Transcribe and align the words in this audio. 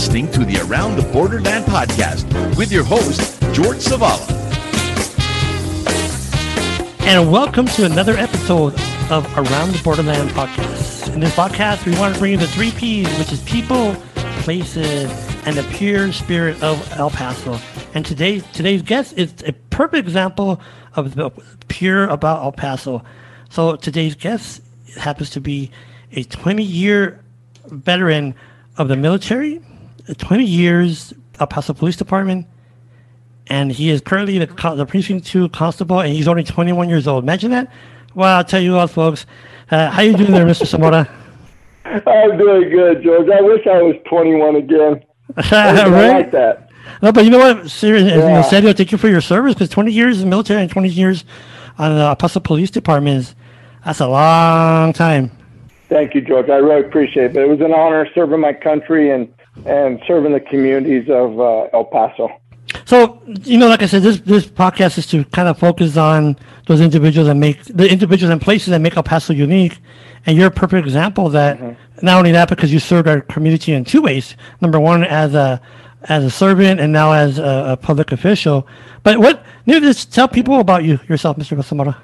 listening 0.00 0.30
to 0.30 0.46
the 0.46 0.58
Around 0.62 0.96
the 0.96 1.02
Borderland 1.12 1.66
podcast 1.66 2.24
with 2.56 2.72
your 2.72 2.82
host, 2.82 3.38
George 3.52 3.76
Zavala. 3.76 4.26
And 7.02 7.30
welcome 7.30 7.66
to 7.66 7.84
another 7.84 8.16
episode 8.16 8.72
of 9.10 9.26
Around 9.36 9.72
the 9.72 9.80
Borderland 9.84 10.30
podcast. 10.30 11.12
In 11.12 11.20
this 11.20 11.36
podcast, 11.36 11.84
we 11.84 11.94
want 11.98 12.14
to 12.14 12.18
bring 12.18 12.32
you 12.32 12.38
the 12.38 12.46
three 12.46 12.70
P's, 12.70 13.06
which 13.18 13.30
is 13.30 13.42
people, 13.42 13.94
places, 14.40 15.10
and 15.44 15.54
the 15.54 15.64
pure 15.64 16.10
spirit 16.12 16.62
of 16.62 16.92
El 16.94 17.10
Paso. 17.10 17.60
And 17.92 18.06
today, 18.06 18.40
today's 18.54 18.80
guest 18.80 19.18
is 19.18 19.34
a 19.46 19.52
perfect 19.68 20.08
example 20.08 20.62
of 20.94 21.14
the 21.14 21.28
pure 21.68 22.08
about 22.08 22.42
El 22.42 22.52
Paso. 22.52 23.04
So 23.50 23.76
today's 23.76 24.14
guest 24.14 24.62
happens 24.96 25.28
to 25.28 25.42
be 25.42 25.70
a 26.12 26.22
20 26.22 26.62
year 26.62 27.22
veteran 27.66 28.34
of 28.78 28.88
the 28.88 28.96
military, 28.96 29.60
20 30.14 30.44
years 30.44 31.14
El 31.38 31.46
Paso 31.46 31.72
Police 31.72 31.96
Department, 31.96 32.46
and 33.48 33.72
he 33.72 33.90
is 33.90 34.00
currently 34.00 34.38
the, 34.38 34.46
the 34.76 34.86
precinct 34.86 35.26
two 35.26 35.48
constable, 35.50 36.00
and 36.00 36.12
he's 36.12 36.28
only 36.28 36.44
21 36.44 36.88
years 36.88 37.06
old. 37.06 37.24
Imagine 37.24 37.50
that. 37.50 37.72
Well, 38.14 38.36
I'll 38.36 38.44
tell 38.44 38.60
you 38.60 38.74
what, 38.74 38.88
folks. 38.88 39.26
Uh, 39.70 39.90
how 39.90 40.02
you 40.02 40.16
doing 40.16 40.32
there, 40.32 40.44
Mr. 40.44 40.66
Zamora? 40.66 41.08
I'm 41.84 42.38
doing 42.38 42.70
good, 42.70 43.02
George. 43.02 43.28
I 43.30 43.40
wish 43.40 43.66
I 43.66 43.82
was 43.82 43.96
21 44.08 44.56
again. 44.56 45.04
I 45.36 45.88
right? 45.88 46.08
like 46.08 46.30
that. 46.32 46.70
No, 47.02 47.12
but 47.12 47.24
you 47.24 47.30
know 47.30 47.38
what? 47.38 47.70
Seriously, 47.70 48.10
yeah. 48.10 48.42
serio, 48.42 48.72
thank 48.72 48.92
you 48.92 48.98
for 48.98 49.08
your 49.08 49.20
service 49.20 49.54
because 49.54 49.68
20 49.68 49.92
years 49.92 50.18
in 50.18 50.24
the 50.26 50.30
military 50.30 50.60
and 50.60 50.70
20 50.70 50.88
years 50.88 51.24
on 51.78 51.94
the 51.94 52.02
El 52.02 52.16
Paso 52.16 52.40
Police 52.40 52.70
Department 52.70 53.18
is 53.18 53.34
that's 53.84 54.00
a 54.00 54.08
long 54.08 54.92
time. 54.92 55.30
Thank 55.88 56.14
you, 56.14 56.20
George. 56.20 56.48
I 56.48 56.56
really 56.56 56.86
appreciate 56.86 57.30
it. 57.30 57.36
It 57.36 57.48
was 57.48 57.60
an 57.60 57.72
honor 57.72 58.06
serving 58.14 58.40
my 58.40 58.52
country 58.52 59.10
and 59.10 59.32
and 59.66 60.00
serving 60.06 60.32
the 60.32 60.40
communities 60.40 61.08
of 61.08 61.38
uh, 61.40 61.68
El 61.72 61.84
Paso. 61.84 62.30
So, 62.84 63.20
you 63.26 63.58
know, 63.58 63.68
like 63.68 63.82
I 63.82 63.86
said, 63.86 64.02
this 64.02 64.20
this 64.20 64.46
podcast 64.46 64.98
is 64.98 65.06
to 65.08 65.24
kind 65.26 65.48
of 65.48 65.58
focus 65.58 65.96
on 65.96 66.36
those 66.66 66.80
individuals 66.80 67.28
that 67.28 67.34
make 67.34 67.62
the 67.64 67.90
individuals 67.90 68.30
and 68.30 68.40
places 68.40 68.68
that 68.68 68.80
make 68.80 68.96
El 68.96 69.02
Paso 69.02 69.32
unique. 69.32 69.78
And 70.26 70.36
you're 70.36 70.48
a 70.48 70.50
perfect 70.50 70.86
example 70.86 71.30
that 71.30 71.58
mm-hmm. 71.58 72.04
not 72.04 72.18
only 72.18 72.32
that 72.32 72.48
because 72.48 72.72
you 72.72 72.78
served 72.78 73.08
our 73.08 73.22
community 73.22 73.72
in 73.72 73.84
two 73.84 74.02
ways. 74.02 74.36
Number 74.60 74.78
one, 74.78 75.02
as 75.04 75.34
a 75.34 75.60
as 76.04 76.24
a 76.24 76.30
servant, 76.30 76.80
and 76.80 76.92
now 76.92 77.12
as 77.12 77.38
a, 77.38 77.72
a 77.72 77.76
public 77.76 78.12
official. 78.12 78.66
But 79.02 79.18
what? 79.18 79.44
Maybe 79.66 79.86
just 79.86 80.12
tell 80.12 80.28
people 80.28 80.60
about 80.60 80.84
you 80.84 80.98
yourself, 81.08 81.36
Mr. 81.36 81.56
Basamara. 81.56 81.96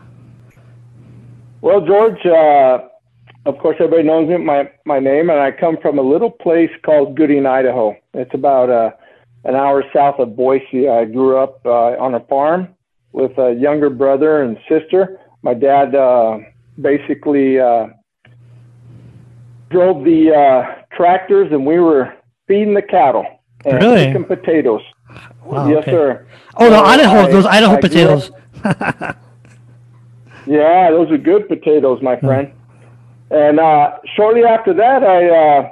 Well, 1.60 1.80
George, 1.84 2.24
uh, 2.26 2.88
of 3.46 3.58
course, 3.58 3.76
everybody 3.80 4.02
knows 4.02 4.28
me, 4.28 4.36
my 4.38 4.70
my 4.84 4.98
name, 4.98 5.30
and 5.30 5.38
I 5.40 5.50
come 5.52 5.76
from 5.80 5.98
a 5.98 6.02
little 6.02 6.30
place 6.30 6.70
called 6.84 7.16
Gooding, 7.16 7.46
Idaho. 7.46 7.96
It's 8.12 8.34
about 8.34 8.68
uh, 8.70 8.90
an 9.44 9.54
hour 9.54 9.84
south 9.94 10.18
of 10.18 10.36
Boise. 10.36 10.88
I 10.88 11.04
grew 11.04 11.38
up 11.38 11.64
uh, 11.64 11.96
on 11.98 12.14
a 12.14 12.20
farm 12.20 12.68
with 13.12 13.38
a 13.38 13.52
younger 13.54 13.88
brother 13.88 14.42
and 14.42 14.58
sister. 14.68 15.20
My 15.42 15.54
dad 15.54 15.94
uh, 15.94 16.38
basically 16.80 17.60
uh, 17.60 17.86
drove 19.70 20.04
the 20.04 20.34
uh, 20.34 20.82
tractors, 20.96 21.48
and 21.52 21.64
we 21.64 21.78
were 21.78 22.12
feeding 22.48 22.74
the 22.74 22.82
cattle 22.82 23.24
and 23.64 23.74
really? 23.76 24.06
picking 24.06 24.24
potatoes. 24.24 24.82
Wow, 25.44 25.68
yes, 25.68 25.78
okay. 25.82 25.90
sir. 25.92 26.26
Oh, 26.56 26.68
no, 26.68 26.78
So 26.78 26.84
Idaho, 26.84 27.16
I- 27.18 27.30
those 27.30 27.46
Idaho 27.46 27.74
I 27.76 27.80
potatoes. 27.80 28.30
Yeah, 30.48 30.90
those 30.92 31.10
are 31.10 31.18
good 31.18 31.48
potatoes, 31.48 32.00
my 32.02 32.20
friend. 32.20 32.52
And 33.30 33.58
uh, 33.58 33.98
shortly 34.14 34.44
after 34.44 34.72
that, 34.74 35.02
I 35.02 35.28
uh, 35.28 35.70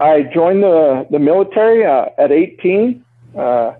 I 0.00 0.22
joined 0.34 0.62
the 0.62 1.06
the 1.10 1.18
military 1.18 1.84
uh, 1.84 2.06
at 2.18 2.30
18, 2.30 3.04
uh, 3.38 3.72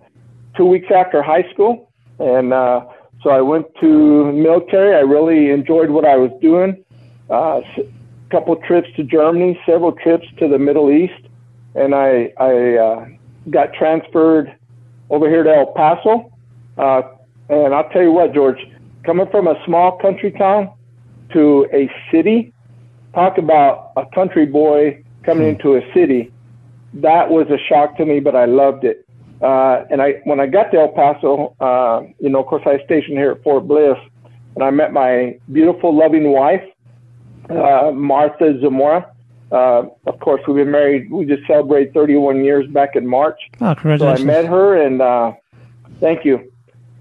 two 0.57 0.65
weeks 0.65 0.89
after 0.95 1.23
high 1.23 1.45
school, 1.53 1.91
and 2.19 2.53
uh, 2.53 2.85
so 3.23 3.31
I 3.31 3.41
went 3.43 3.67
to 3.81 4.33
military. 4.33 4.95
I 4.97 5.01
really 5.01 5.51
enjoyed 5.51 5.91
what 5.91 6.05
I 6.05 6.17
was 6.17 6.31
doing. 6.41 6.83
Uh, 7.29 7.59
s- 7.59 7.81
couple 8.31 8.55
trips 8.57 8.89
to 8.97 9.03
Germany, 9.03 9.59
several 9.67 9.93
trips 9.93 10.27
to 10.39 10.49
the 10.49 10.59
Middle 10.59 10.91
East, 10.91 11.27
and 11.75 11.95
I 11.95 12.33
I 12.39 12.77
uh, 12.77 13.07
got 13.51 13.75
transferred 13.75 14.55
over 15.11 15.29
here 15.29 15.43
to 15.43 15.51
El 15.55 15.67
Paso. 15.73 16.33
Uh, 16.79 17.03
and 17.51 17.75
I'll 17.75 17.89
tell 17.91 18.03
you 18.03 18.13
what, 18.13 18.33
George, 18.33 18.59
coming 19.05 19.27
from 19.31 19.47
a 19.49 19.55
small 19.67 19.99
country 19.99 20.31
town 20.31 20.71
to 21.33 21.67
a 21.73 21.91
city, 22.11 22.53
talk 23.15 23.39
about 23.39 23.93
a 23.97 24.07
country 24.15 24.47
boy 24.47 25.03
coming 25.23 25.49
into 25.49 25.77
a 25.77 25.81
city. 25.93 26.33
That 26.95 27.31
was 27.31 27.47
a 27.49 27.59
shock 27.69 27.97
to 27.99 28.05
me, 28.05 28.21
but 28.21 28.35
I 28.35 28.47
loved 28.47 28.85
it. 28.85 29.07
Uh, 29.41 29.85
and 29.91 30.03
I, 30.03 30.21
when 30.25 30.39
I 30.39 30.47
got 30.47 30.71
to 30.73 30.79
El 30.79 30.89
Paso, 30.89 31.55
uh, 31.61 32.03
you 32.19 32.29
know, 32.29 32.41
of 32.41 32.47
course, 32.47 32.63
I 32.67 32.85
stationed 32.85 33.17
here 33.17 33.33
at 33.33 33.43
Fort 33.43 33.67
Bliss, 33.67 33.97
and 34.55 34.65
I 34.65 34.71
met 34.71 34.93
my 34.93 35.39
beautiful, 35.51 35.97
loving 35.97 36.31
wife, 36.33 36.65
uh, 37.49 37.91
Martha 37.95 38.59
Zamora. 38.61 39.11
Uh, 39.51 39.85
of 40.07 40.21
course, 40.21 40.41
we've 40.47 40.57
been 40.57 40.71
married. 40.71 41.11
We 41.11 41.25
just 41.25 41.47
celebrated 41.47 41.95
31 41.95 42.45
years 42.45 42.67
back 42.69 42.97
in 42.97 43.07
March. 43.07 43.41
Oh, 43.61 43.75
So 43.99 44.09
I 44.09 44.25
met 44.25 44.45
her, 44.47 44.81
and 44.81 45.01
uh, 45.01 45.33
thank 46.01 46.25
you. 46.25 46.53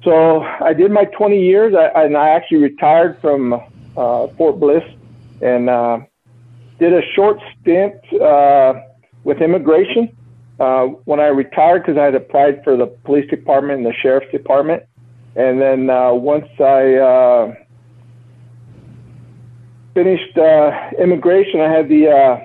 So 0.03 0.41
I 0.41 0.73
did 0.73 0.91
my 0.91 1.05
20 1.05 1.43
years, 1.43 1.75
I, 1.75 2.05
and 2.05 2.15
I 2.15 2.29
actually 2.29 2.59
retired 2.59 3.19
from 3.21 3.53
uh, 3.53 4.27
Fort 4.37 4.59
Bliss, 4.59 4.83
and 5.41 5.69
uh, 5.69 5.99
did 6.79 6.93
a 6.93 7.01
short 7.15 7.39
stint 7.61 7.95
uh, 8.21 8.73
with 9.23 9.41
immigration. 9.41 10.15
Uh, 10.59 10.87
when 11.05 11.21
I 11.21 11.27
retired, 11.27 11.83
because 11.83 11.97
I 11.97 12.05
had 12.05 12.15
applied 12.15 12.63
for 12.63 12.75
the 12.75 12.87
police 12.87 13.29
department 13.29 13.77
and 13.77 13.85
the 13.85 13.93
sheriff's 13.93 14.29
department, 14.31 14.83
and 15.35 15.61
then 15.61 15.89
uh, 15.89 16.11
once 16.11 16.47
I 16.59 16.95
uh, 16.95 17.55
finished 19.93 20.37
uh, 20.37 20.71
immigration, 21.01 21.61
I 21.61 21.71
had 21.71 21.87
the 21.87 22.41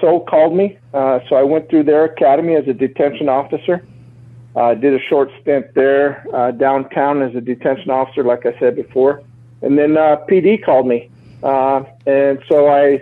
SO 0.00 0.20
called 0.28 0.56
me, 0.56 0.78
so 0.92 1.36
I 1.36 1.42
went 1.42 1.68
through 1.70 1.84
their 1.84 2.04
academy 2.04 2.56
as 2.56 2.66
a 2.66 2.72
detention 2.72 3.28
officer. 3.28 3.86
Uh, 4.56 4.74
did 4.74 4.94
a 4.94 5.04
short 5.08 5.30
stint 5.42 5.66
there 5.74 6.24
downtown 6.58 7.22
as 7.22 7.34
a 7.36 7.40
detention 7.40 7.90
officer, 7.90 8.24
like 8.24 8.44
I 8.44 8.58
said 8.58 8.74
before, 8.74 9.22
and 9.62 9.78
then 9.78 9.94
PD 9.94 10.64
called 10.64 10.88
me, 10.88 11.10
uh, 11.46 11.84
and 12.06 12.38
so 12.48 12.68
I 12.68 13.00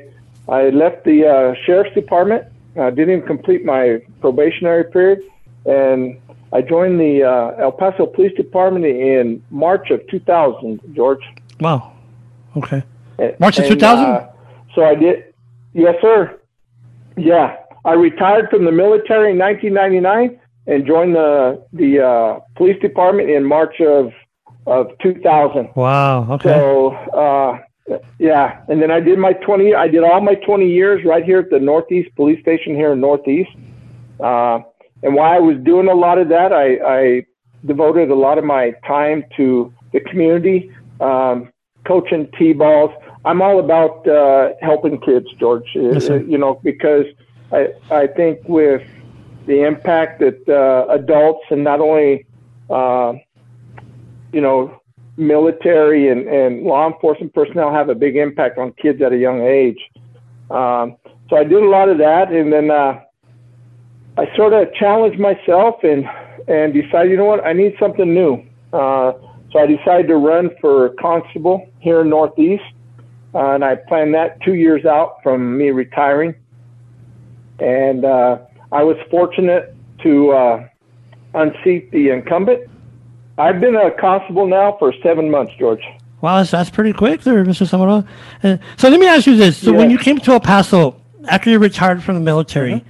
I 0.48 0.68
left 0.68 1.04
the 1.04 1.26
uh, 1.26 1.54
sheriff's 1.64 1.94
department. 1.94 2.44
Uh, 2.76 2.90
didn't 2.90 3.14
even 3.16 3.26
complete 3.26 3.64
my 3.64 4.00
probationary 4.20 4.84
period, 4.84 5.20
and 5.64 6.20
I 6.52 6.60
joined 6.60 7.00
the 7.00 7.22
uh, 7.22 7.62
El 7.62 7.72
Paso 7.72 8.06
Police 8.06 8.34
Department 8.36 8.84
in 8.84 9.42
March 9.50 9.90
of 9.90 10.06
2000. 10.08 10.80
George. 10.92 11.24
Wow. 11.60 11.92
Okay. 12.56 12.82
March 13.38 13.58
of 13.58 13.66
2000? 13.66 14.04
uh, 14.04 14.30
so 14.74 14.84
I 14.84 14.94
did. 14.94 15.32
Yes, 15.72 15.94
sir. 16.02 16.38
Yeah, 17.16 17.56
I 17.84 17.92
retired 17.92 18.50
from 18.50 18.64
the 18.64 18.72
military 18.72 19.30
in 19.30 19.38
1999 19.38 20.38
and 20.66 20.86
joined 20.86 21.14
the 21.14 21.64
the 21.72 22.00
uh, 22.00 22.40
police 22.56 22.80
department 22.82 23.30
in 23.30 23.44
March 23.44 23.80
of 23.80 24.12
of 24.66 24.88
2000. 25.02 25.70
Wow. 25.74 26.32
Okay. 26.32 26.50
So 26.50 26.88
uh, 26.92 27.58
yeah, 28.18 28.62
and 28.68 28.80
then 28.80 28.90
I 28.90 29.00
did 29.00 29.18
my 29.18 29.32
20. 29.32 29.74
I 29.74 29.88
did 29.88 30.02
all 30.02 30.20
my 30.20 30.34
20 30.34 30.68
years 30.68 31.04
right 31.04 31.24
here 31.24 31.40
at 31.40 31.50
the 31.50 31.60
Northeast 31.60 32.14
Police 32.16 32.40
Station 32.40 32.74
here 32.74 32.92
in 32.92 33.00
Northeast. 33.00 33.50
Uh, 34.20 34.60
and 35.02 35.14
while 35.14 35.32
I 35.32 35.38
was 35.38 35.58
doing 35.64 35.88
a 35.88 35.94
lot 35.94 36.18
of 36.18 36.28
that, 36.30 36.52
I, 36.52 36.76
I 36.76 37.26
devoted 37.66 38.10
a 38.10 38.14
lot 38.14 38.38
of 38.38 38.44
my 38.44 38.72
time 38.86 39.24
to 39.36 39.72
the 39.92 40.00
community, 40.00 40.70
um, 41.00 41.52
coaching 41.86 42.30
t-balls. 42.38 42.90
I'm 43.24 43.42
all 43.42 43.58
about 43.58 44.06
uh, 44.08 44.50
helping 44.60 45.00
kids, 45.00 45.26
George. 45.38 45.68
Uh, 45.76 45.92
Yes, 45.92 46.08
you 46.08 46.38
know, 46.38 46.60
because 46.62 47.06
I 47.52 47.68
I 47.90 48.06
think 48.06 48.40
with 48.48 48.82
the 49.46 49.62
impact 49.62 50.20
that 50.20 50.48
uh, 50.48 50.90
adults 50.92 51.44
and 51.50 51.64
not 51.64 51.80
only 51.80 52.26
uh, 52.70 53.14
you 54.32 54.40
know 54.40 54.80
military 55.16 56.08
and, 56.08 56.26
and 56.26 56.62
law 56.64 56.86
enforcement 56.90 57.32
personnel 57.34 57.72
have 57.72 57.88
a 57.88 57.94
big 57.94 58.16
impact 58.16 58.58
on 58.58 58.72
kids 58.72 59.00
at 59.00 59.12
a 59.12 59.16
young 59.16 59.42
age. 59.42 59.78
Um, 60.50 60.96
so 61.30 61.36
I 61.36 61.44
did 61.44 61.62
a 61.62 61.68
lot 61.68 61.88
of 61.88 61.98
that, 61.98 62.32
and 62.32 62.52
then 62.52 62.70
uh, 62.70 63.00
I 64.18 64.36
sort 64.36 64.52
of 64.52 64.72
challenged 64.74 65.18
myself 65.18 65.76
and 65.82 66.04
and 66.46 66.74
decided, 66.74 67.10
you 67.10 67.16
know 67.16 67.24
what, 67.24 67.44
I 67.44 67.54
need 67.54 67.74
something 67.80 68.12
new. 68.12 68.44
Uh, 68.72 69.12
so 69.50 69.60
I 69.60 69.66
decided 69.66 70.08
to 70.08 70.16
run 70.16 70.50
for 70.60 70.90
constable 71.00 71.66
here 71.80 72.02
in 72.02 72.10
Northeast, 72.10 72.64
uh, 73.34 73.52
and 73.52 73.64
I 73.64 73.76
planned 73.76 74.12
that 74.14 74.42
two 74.42 74.54
years 74.54 74.84
out 74.84 75.22
from 75.22 75.56
me 75.56 75.70
retiring. 75.70 76.34
And 77.60 78.04
uh, 78.04 78.38
I 78.72 78.82
was 78.82 78.96
fortunate 79.10 79.74
to 80.02 80.30
uh, 80.32 80.68
unseat 81.34 81.90
the 81.92 82.10
incumbent. 82.10 82.68
I've 83.36 83.60
been 83.60 83.74
a 83.74 83.90
constable 83.90 84.46
now 84.46 84.76
for 84.78 84.92
seven 85.02 85.30
months, 85.30 85.52
George. 85.58 85.82
Wow, 86.20 86.38
that's, 86.38 86.52
that's 86.52 86.70
pretty 86.70 86.92
quick 86.92 87.22
there, 87.22 87.44
Mr. 87.44 87.66
Zamora. 87.66 88.06
Uh, 88.42 88.56
so 88.76 88.88
let 88.88 88.98
me 88.98 89.06
ask 89.06 89.26
you 89.26 89.36
this. 89.36 89.58
So 89.58 89.72
when 89.72 89.90
you 89.90 89.98
came 89.98 90.18
to 90.18 90.32
El 90.32 90.40
Paso, 90.40 91.00
after 91.28 91.50
you 91.50 91.58
retired 91.58 92.02
from 92.02 92.14
the 92.14 92.20
military, 92.20 92.74
Mm-hmm. 92.74 92.88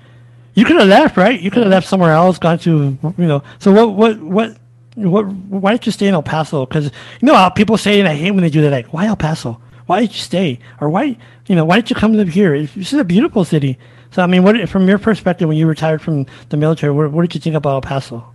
You 0.55 0.65
could 0.65 0.77
have 0.77 0.89
left, 0.89 1.17
right? 1.17 1.41
You 1.41 1.51
could 1.51 1.65
have 1.65 1.71
left 1.71 1.89
somewhere 1.89 2.13
else, 2.13 2.39
gone 2.39 2.59
to, 2.61 2.97
you 3.19 3.27
know. 3.27 3.43
So 3.59 3.73
what, 3.73 3.95
what, 3.95 4.21
what, 4.21 4.57
what? 4.95 5.27
Why 5.27 5.73
did 5.73 5.87
you 5.87 5.93
stay 5.93 6.07
in 6.07 6.15
El 6.15 6.23
Paso? 6.23 6.65
Because 6.65 6.85
you 6.85 7.27
know 7.27 7.35
how 7.35 7.49
people 7.49 7.77
say, 7.77 7.99
and 7.99 8.09
I 8.09 8.15
hate 8.15 8.31
when 8.31 8.43
they 8.43 8.51
do 8.51 8.63
that. 8.63 8.71
Like, 8.71 8.93
why 8.93 9.07
El 9.07 9.17
Paso? 9.17 9.61
Why 9.87 10.01
did 10.01 10.13
you 10.13 10.21
stay? 10.21 10.61
Or 10.81 10.89
why, 10.89 11.17
you 11.47 11.57
know, 11.57 11.65
why 11.65 11.77
did 11.77 11.91
you 11.91 11.97
come 11.97 12.13
live 12.13 12.29
here? 12.29 12.59
This 12.67 12.93
is 12.93 12.99
a 13.01 13.05
beautiful 13.05 13.45
city. 13.45 13.79
So 14.13 14.23
I 14.23 14.27
mean, 14.27 14.45
what 14.45 14.69
from 14.69 14.87
your 14.87 14.99
perspective, 14.99 15.49
when 15.49 15.57
you 15.57 15.67
retired 15.67 16.01
from 16.01 16.27
the 16.51 16.57
military, 16.57 16.93
what, 16.93 17.11
what 17.11 17.23
did 17.23 17.35
you 17.35 17.41
think 17.41 17.57
about 17.57 17.75
El 17.75 17.81
Paso? 17.81 18.34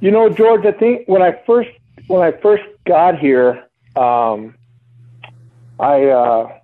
You 0.00 0.12
know, 0.12 0.28
George, 0.28 0.64
I 0.64 0.72
think 0.72 1.08
when 1.08 1.22
I 1.22 1.40
first 1.46 1.70
when 2.06 2.22
I 2.22 2.32
first 2.40 2.62
got 2.86 3.18
here, 3.18 3.64
um, 3.96 4.54
I, 5.80 6.06
uh, 6.06 6.58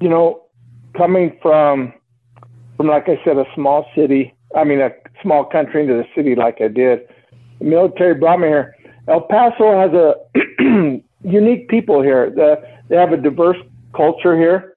you 0.00 0.08
know, 0.08 0.44
coming 0.96 1.38
from 1.40 1.92
from 2.76 2.88
like 2.88 3.08
I 3.08 3.20
said, 3.24 3.38
a 3.38 3.46
small 3.54 3.86
city. 3.94 4.34
I 4.56 4.64
mean, 4.64 4.80
a 4.80 4.90
small 5.22 5.44
country 5.44 5.82
into 5.82 5.94
the 5.94 6.06
city 6.14 6.34
like 6.34 6.60
I 6.60 6.68
did. 6.68 7.08
The 7.58 7.64
military 7.64 8.14
brought 8.14 8.40
me 8.40 8.48
here. 8.48 8.74
El 9.06 9.22
Paso 9.22 9.78
has 9.78 9.92
a 9.92 11.00
unique 11.22 11.68
people 11.68 12.02
here. 12.02 12.30
The, 12.30 12.62
they 12.88 12.96
have 12.96 13.12
a 13.12 13.16
diverse 13.16 13.58
culture 13.94 14.36
here. 14.36 14.76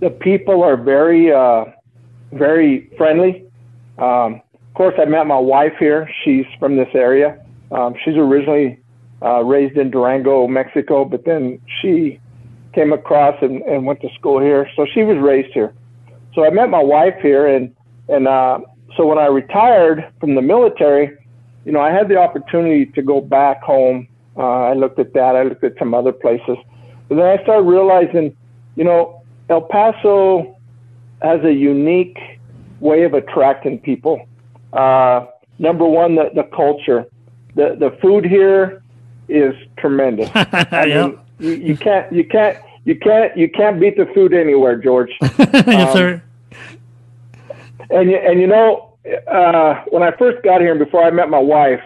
The 0.00 0.10
people 0.10 0.62
are 0.62 0.76
very, 0.76 1.32
uh, 1.32 1.64
very 2.32 2.90
friendly. 2.96 3.46
Um, 3.98 4.42
course, 4.76 4.94
I 4.98 5.06
met 5.06 5.26
my 5.26 5.38
wife 5.38 5.72
here. 5.78 6.08
She's 6.22 6.44
from 6.60 6.76
this 6.76 6.88
area. 6.94 7.42
Um, 7.72 7.94
she's 8.04 8.14
originally 8.16 8.78
uh, 9.22 9.42
raised 9.42 9.76
in 9.76 9.90
Durango, 9.90 10.46
Mexico, 10.46 11.04
but 11.04 11.24
then 11.24 11.58
she 11.80 12.20
came 12.74 12.92
across 12.92 13.34
and, 13.40 13.62
and 13.62 13.86
went 13.86 14.02
to 14.02 14.08
school 14.18 14.38
here. 14.38 14.68
So 14.76 14.86
she 14.92 15.02
was 15.02 15.16
raised 15.16 15.52
here. 15.54 15.74
So 16.34 16.44
I 16.44 16.50
met 16.50 16.68
my 16.68 16.82
wife 16.82 17.14
here, 17.22 17.46
and 17.46 17.74
and 18.08 18.28
uh, 18.28 18.58
so 18.96 19.06
when 19.06 19.18
I 19.18 19.26
retired 19.26 20.12
from 20.20 20.34
the 20.34 20.42
military, 20.42 21.16
you 21.64 21.72
know, 21.72 21.80
I 21.80 21.90
had 21.90 22.08
the 22.08 22.18
opportunity 22.18 22.84
to 22.86 23.02
go 23.02 23.22
back 23.22 23.62
home. 23.62 24.06
Uh, 24.36 24.42
I 24.42 24.74
looked 24.74 24.98
at 24.98 25.14
that. 25.14 25.34
I 25.36 25.44
looked 25.44 25.64
at 25.64 25.72
some 25.78 25.94
other 25.94 26.12
places, 26.12 26.58
but 27.08 27.16
then 27.16 27.26
I 27.26 27.42
started 27.42 27.62
realizing, 27.62 28.36
you 28.76 28.84
know, 28.84 29.22
El 29.48 29.62
Paso 29.62 30.54
has 31.22 31.42
a 31.44 31.52
unique 31.52 32.18
way 32.80 33.04
of 33.04 33.14
attracting 33.14 33.78
people. 33.78 34.28
Uh, 34.76 35.26
number 35.58 35.86
one, 35.86 36.14
the, 36.14 36.30
the 36.34 36.44
culture. 36.44 37.06
The 37.54 37.76
the 37.78 37.96
food 38.02 38.24
here 38.24 38.82
is 39.28 39.54
tremendous. 39.78 40.30
I 40.34 40.86
mean, 40.86 41.18
you, 41.38 41.50
you 41.52 41.76
can't 41.76 42.12
you 42.12 42.24
can't 42.24 42.58
you 42.84 42.96
can't 42.98 43.36
you 43.36 43.50
can't 43.50 43.80
beat 43.80 43.96
the 43.96 44.06
food 44.14 44.34
anywhere, 44.34 44.76
George. 44.76 45.10
yes, 45.38 45.88
um, 45.88 45.96
sir. 45.96 46.22
And 47.90 48.10
you 48.10 48.16
and 48.16 48.40
you 48.40 48.46
know 48.46 48.98
uh, 49.26 49.82
when 49.88 50.02
I 50.02 50.10
first 50.12 50.42
got 50.42 50.60
here 50.60 50.72
and 50.72 50.78
before 50.78 51.02
I 51.02 51.10
met 51.10 51.30
my 51.30 51.38
wife, 51.38 51.80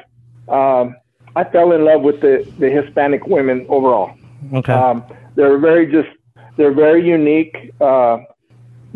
um, 0.49 0.97
I 1.37 1.45
fell 1.45 1.73
in 1.73 1.85
love 1.85 2.03
with 2.03 2.21
the 2.21 2.51
the 2.59 2.69
Hispanic 2.69 3.27
women 3.27 3.67
overall. 3.69 4.13
Okay. 4.53 4.73
Um, 4.73 5.05
they're 5.37 5.59
very 5.59 5.91
just 5.91 6.09
they're 6.57 6.75
very 6.75 7.07
unique. 7.07 7.73
Uh, 7.81 8.19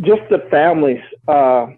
just 0.00 0.23
the 0.31 0.46
families. 0.50 1.02
Uh, 1.29 1.69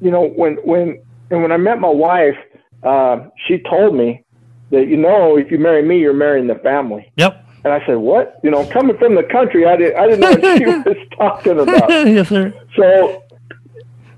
you 0.00 0.10
know 0.10 0.28
when 0.28 0.56
when 0.56 1.00
and 1.30 1.42
when 1.42 1.52
I 1.52 1.56
met 1.56 1.80
my 1.80 1.88
wife, 1.88 2.36
uh, 2.82 3.28
she 3.46 3.58
told 3.68 3.94
me 3.94 4.24
that 4.70 4.86
you 4.88 4.96
know 4.96 5.36
if 5.36 5.50
you 5.50 5.58
marry 5.58 5.82
me, 5.82 5.98
you're 5.98 6.12
marrying 6.12 6.46
the 6.46 6.56
family. 6.56 7.12
Yep. 7.16 7.44
And 7.64 7.72
I 7.72 7.84
said, 7.86 7.96
"What? 7.96 8.38
You 8.44 8.50
know, 8.50 8.64
coming 8.66 8.96
from 8.96 9.14
the 9.16 9.24
country, 9.24 9.66
I 9.66 9.76
didn't, 9.76 9.96
I 9.96 10.06
didn't 10.06 10.20
know 10.20 10.48
what 10.48 10.58
she 10.58 10.64
was 10.90 11.08
talking 11.18 11.58
about." 11.58 11.90
yes, 12.06 12.28
sir. 12.28 12.54
So, 12.76 13.24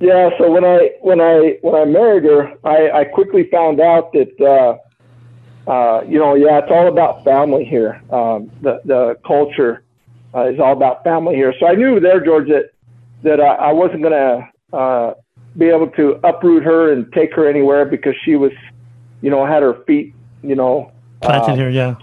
yeah. 0.00 0.30
So 0.38 0.50
when 0.50 0.64
I 0.64 0.90
when 1.00 1.20
I 1.20 1.58
when 1.62 1.74
I 1.74 1.84
married 1.84 2.24
her, 2.24 2.52
I, 2.64 3.00
I 3.00 3.04
quickly 3.04 3.48
found 3.50 3.80
out 3.80 4.12
that, 4.12 4.78
uh, 5.66 5.70
uh, 5.70 6.02
you 6.02 6.18
know, 6.18 6.34
yeah, 6.34 6.58
it's 6.58 6.70
all 6.70 6.88
about 6.88 7.24
family 7.24 7.64
here. 7.64 8.02
Um, 8.10 8.50
the 8.60 8.80
the 8.84 9.18
culture 9.26 9.82
uh, 10.34 10.48
is 10.48 10.60
all 10.60 10.72
about 10.72 11.02
family 11.04 11.34
here. 11.34 11.54
So 11.58 11.66
I 11.66 11.74
knew 11.74 12.00
there, 12.00 12.22
George, 12.22 12.48
that 12.48 12.72
that 13.22 13.40
I, 13.40 13.54
I 13.54 13.72
wasn't 13.72 14.02
going 14.02 14.12
to 14.12 14.76
uh, 14.76 15.14
be 15.58 15.66
able 15.66 15.88
to 15.90 16.20
uproot 16.24 16.62
her 16.62 16.92
and 16.92 17.12
take 17.12 17.34
her 17.34 17.48
anywhere 17.48 17.84
because 17.84 18.14
she 18.24 18.36
was, 18.36 18.52
you 19.20 19.30
know, 19.30 19.44
had 19.44 19.62
her 19.62 19.82
feet, 19.84 20.14
you 20.42 20.54
know, 20.54 20.92
planted 21.20 21.52
uh, 21.52 21.56
here. 21.56 21.68
Yeah 21.68 21.96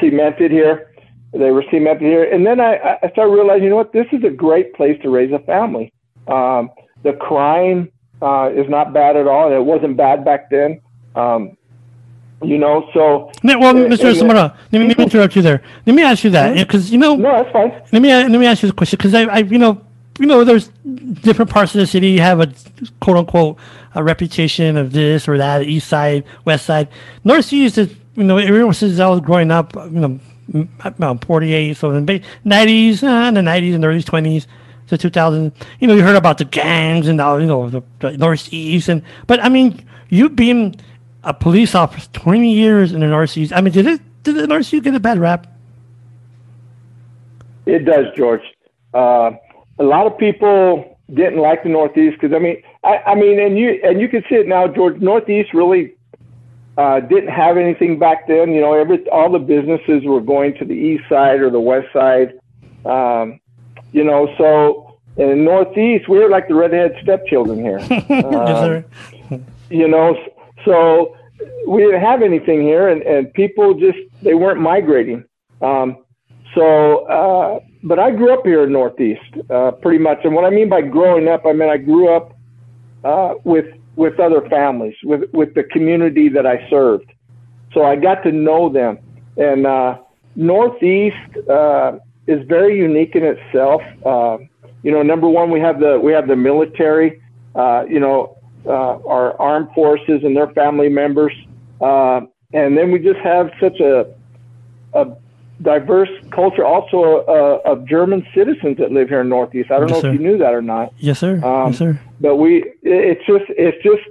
cemented 0.00 0.50
here. 0.50 0.90
They 1.32 1.52
were 1.52 1.64
cemented 1.70 2.02
here. 2.02 2.24
And 2.24 2.44
then 2.44 2.60
I, 2.60 2.98
I 3.02 3.10
started 3.10 3.32
realizing, 3.32 3.64
you 3.64 3.70
know 3.70 3.76
what, 3.76 3.92
this 3.92 4.06
is 4.10 4.24
a 4.24 4.30
great 4.30 4.74
place 4.74 5.00
to 5.02 5.10
raise 5.10 5.32
a 5.32 5.38
family. 5.40 5.92
Um, 6.26 6.70
the 7.04 7.12
crime 7.12 7.90
uh, 8.20 8.50
is 8.52 8.68
not 8.68 8.92
bad 8.92 9.16
at 9.16 9.28
all. 9.28 9.46
and 9.46 9.54
It 9.54 9.64
wasn't 9.64 9.96
bad 9.96 10.24
back 10.24 10.50
then. 10.50 10.80
Um, 11.14 11.56
you 12.42 12.56
know, 12.56 12.88
so. 12.94 13.30
well, 13.44 13.74
Mr. 13.74 14.14
Zamora, 14.14 14.56
let 14.72 14.80
me, 14.80 14.88
let 14.88 14.98
me 14.98 15.04
interrupt 15.04 15.36
you 15.36 15.42
there. 15.42 15.62
Let 15.84 15.94
me 15.94 16.02
ask 16.02 16.24
you 16.24 16.30
that, 16.30 16.56
because 16.56 16.86
mm-hmm. 16.86 16.94
you 16.94 16.98
know. 16.98 17.16
No, 17.16 17.32
that's 17.32 17.52
fine. 17.52 17.70
Let 17.92 18.00
me 18.00 18.08
let 18.08 18.30
me 18.30 18.46
ask 18.46 18.62
you 18.62 18.68
the 18.70 18.74
question, 18.74 18.96
because 18.96 19.12
I, 19.12 19.24
I, 19.24 19.38
you 19.40 19.58
know, 19.58 19.84
you 20.20 20.26
know, 20.26 20.44
there's 20.44 20.68
different 21.22 21.50
parts 21.50 21.74
of 21.74 21.80
the 21.80 21.86
city 21.86 22.18
have 22.18 22.40
a 22.40 22.52
quote 23.00 23.16
unquote 23.16 23.58
a 23.94 24.04
reputation 24.04 24.76
of 24.76 24.92
this 24.92 25.26
or 25.26 25.38
that, 25.38 25.62
east 25.62 25.88
side, 25.88 26.24
west 26.44 26.66
side. 26.66 26.88
Northeast 27.24 27.78
is 27.78 27.94
you 28.14 28.24
know, 28.24 28.36
ever 28.36 28.72
since 28.72 28.98
I 28.98 29.08
was 29.08 29.20
growing 29.20 29.50
up, 29.50 29.74
you 29.74 29.90
know, 29.90 30.20
about 30.84 31.24
48, 31.24 31.76
so 31.76 31.92
in 31.92 32.04
the 32.04 32.20
90s, 32.44 33.02
uh, 33.02 33.28
in 33.28 33.34
the 33.34 33.40
90s 33.40 33.74
and 33.74 33.84
early 33.84 34.02
20s 34.02 34.46
to 34.88 34.98
2000, 34.98 35.52
you 35.78 35.88
know, 35.88 35.94
you 35.94 36.02
heard 36.02 36.16
about 36.16 36.38
the 36.38 36.44
gangs 36.44 37.08
and, 37.08 37.20
all, 37.20 37.40
you 37.40 37.46
know, 37.46 37.70
the, 37.70 37.82
the 38.00 38.16
Northeast. 38.18 38.88
And, 38.88 39.02
but 39.26 39.42
I 39.42 39.48
mean, 39.48 39.86
you 40.10 40.28
being 40.28 40.78
a 41.24 41.32
police 41.32 41.74
officer 41.74 42.10
20 42.12 42.52
years 42.52 42.92
in 42.92 43.00
the 43.00 43.06
Northeast, 43.06 43.52
I 43.54 43.60
mean, 43.60 43.72
did 43.72 43.86
it, 43.86 44.00
did 44.22 44.34
the 44.34 44.46
Northeast 44.46 44.84
get 44.84 44.94
a 44.94 45.00
bad 45.00 45.18
rap? 45.18 45.46
It 47.64 47.86
does, 47.86 48.06
George. 48.16 48.42
Uh, 48.92 49.30
a 49.80 49.84
lot 49.84 50.06
of 50.06 50.16
people 50.18 50.98
didn't 51.12 51.38
like 51.38 51.64
the 51.64 51.70
Northeast 51.70 52.18
because 52.20 52.34
I 52.34 52.38
mean, 52.38 52.62
I, 52.84 52.98
I 53.06 53.14
mean, 53.14 53.40
and 53.40 53.58
you 53.58 53.80
and 53.82 54.00
you 54.00 54.08
can 54.08 54.22
see 54.28 54.36
it 54.36 54.46
now, 54.46 54.68
George. 54.68 55.00
Northeast 55.00 55.52
really 55.52 55.94
uh, 56.78 57.00
didn't 57.00 57.30
have 57.30 57.56
anything 57.56 57.98
back 57.98 58.28
then. 58.28 58.52
You 58.52 58.60
know, 58.60 58.74
every 58.74 59.08
all 59.08 59.32
the 59.32 59.38
businesses 59.38 60.04
were 60.04 60.20
going 60.20 60.54
to 60.58 60.64
the 60.64 60.74
east 60.74 61.04
side 61.08 61.40
or 61.40 61.50
the 61.50 61.60
west 61.60 61.88
side. 61.92 62.38
Um, 62.84 63.40
you 63.92 64.04
know, 64.04 64.32
so 64.38 64.98
in 65.16 65.28
the 65.28 65.36
Northeast, 65.36 66.08
we 66.08 66.18
were 66.18 66.28
like 66.28 66.46
the 66.46 66.54
redhead 66.54 66.96
stepchildren 67.02 67.58
here. 67.58 67.80
Um, 69.30 69.40
you 69.70 69.86
know, 69.86 70.16
so 70.64 71.16
we 71.68 71.80
didn't 71.82 72.00
have 72.00 72.22
anything 72.22 72.60
here, 72.62 72.88
and, 72.88 73.02
and 73.02 73.32
people 73.34 73.74
just 73.74 73.98
they 74.22 74.34
weren't 74.34 74.60
migrating. 74.60 75.24
Um, 75.62 76.04
so, 76.54 77.04
uh, 77.06 77.60
but 77.82 77.98
I 77.98 78.10
grew 78.10 78.32
up 78.32 78.44
here 78.44 78.64
in 78.64 78.72
Northeast, 78.72 79.20
uh, 79.48 79.72
pretty 79.72 79.98
much. 79.98 80.18
And 80.24 80.34
what 80.34 80.44
I 80.44 80.50
mean 80.50 80.68
by 80.68 80.82
growing 80.82 81.28
up, 81.28 81.46
I 81.46 81.52
mean 81.52 81.68
I 81.68 81.76
grew 81.76 82.14
up 82.14 82.36
uh, 83.04 83.34
with 83.44 83.66
with 83.96 84.20
other 84.20 84.46
families, 84.48 84.94
with 85.02 85.30
with 85.32 85.54
the 85.54 85.64
community 85.64 86.28
that 86.28 86.46
I 86.46 86.68
served. 86.68 87.12
So 87.72 87.84
I 87.84 87.96
got 87.96 88.22
to 88.24 88.32
know 88.32 88.68
them. 88.68 88.98
And 89.36 89.66
uh, 89.66 89.98
Northeast 90.36 91.16
uh, 91.48 91.92
is 92.26 92.46
very 92.46 92.76
unique 92.76 93.14
in 93.14 93.24
itself. 93.24 93.82
Uh, 94.04 94.38
you 94.82 94.90
know, 94.90 95.02
number 95.02 95.28
one, 95.28 95.50
we 95.50 95.60
have 95.60 95.80
the 95.80 95.98
we 95.98 96.12
have 96.12 96.28
the 96.28 96.36
military. 96.36 97.22
Uh, 97.54 97.84
you 97.88 97.98
know, 97.98 98.38
uh, 98.66 98.98
our 99.06 99.40
armed 99.40 99.68
forces 99.74 100.20
and 100.22 100.36
their 100.36 100.48
family 100.48 100.88
members, 100.88 101.32
uh, 101.80 102.20
and 102.52 102.76
then 102.76 102.92
we 102.92 102.98
just 102.98 103.18
have 103.20 103.50
such 103.60 103.80
a 103.80 104.14
a 104.94 105.06
diverse 105.62 106.08
culture 106.30 106.64
also 106.64 107.24
uh, 107.26 107.70
of 107.70 107.86
German 107.86 108.26
citizens 108.34 108.78
that 108.78 108.92
live 108.92 109.08
here 109.08 109.20
in 109.20 109.28
Northeast. 109.28 109.70
I 109.70 109.78
don't 109.78 109.88
yes, 109.88 109.96
know 109.96 110.00
sir. 110.00 110.08
if 110.08 110.14
you 110.14 110.26
knew 110.26 110.38
that 110.38 110.54
or 110.54 110.62
not. 110.62 110.92
Yes, 110.98 111.18
sir. 111.18 111.42
Um, 111.44 111.68
yes, 111.68 111.78
sir. 111.78 112.00
But 112.20 112.36
we, 112.36 112.72
it's 112.82 113.24
just, 113.26 113.44
it's 113.50 113.82
just, 113.82 114.02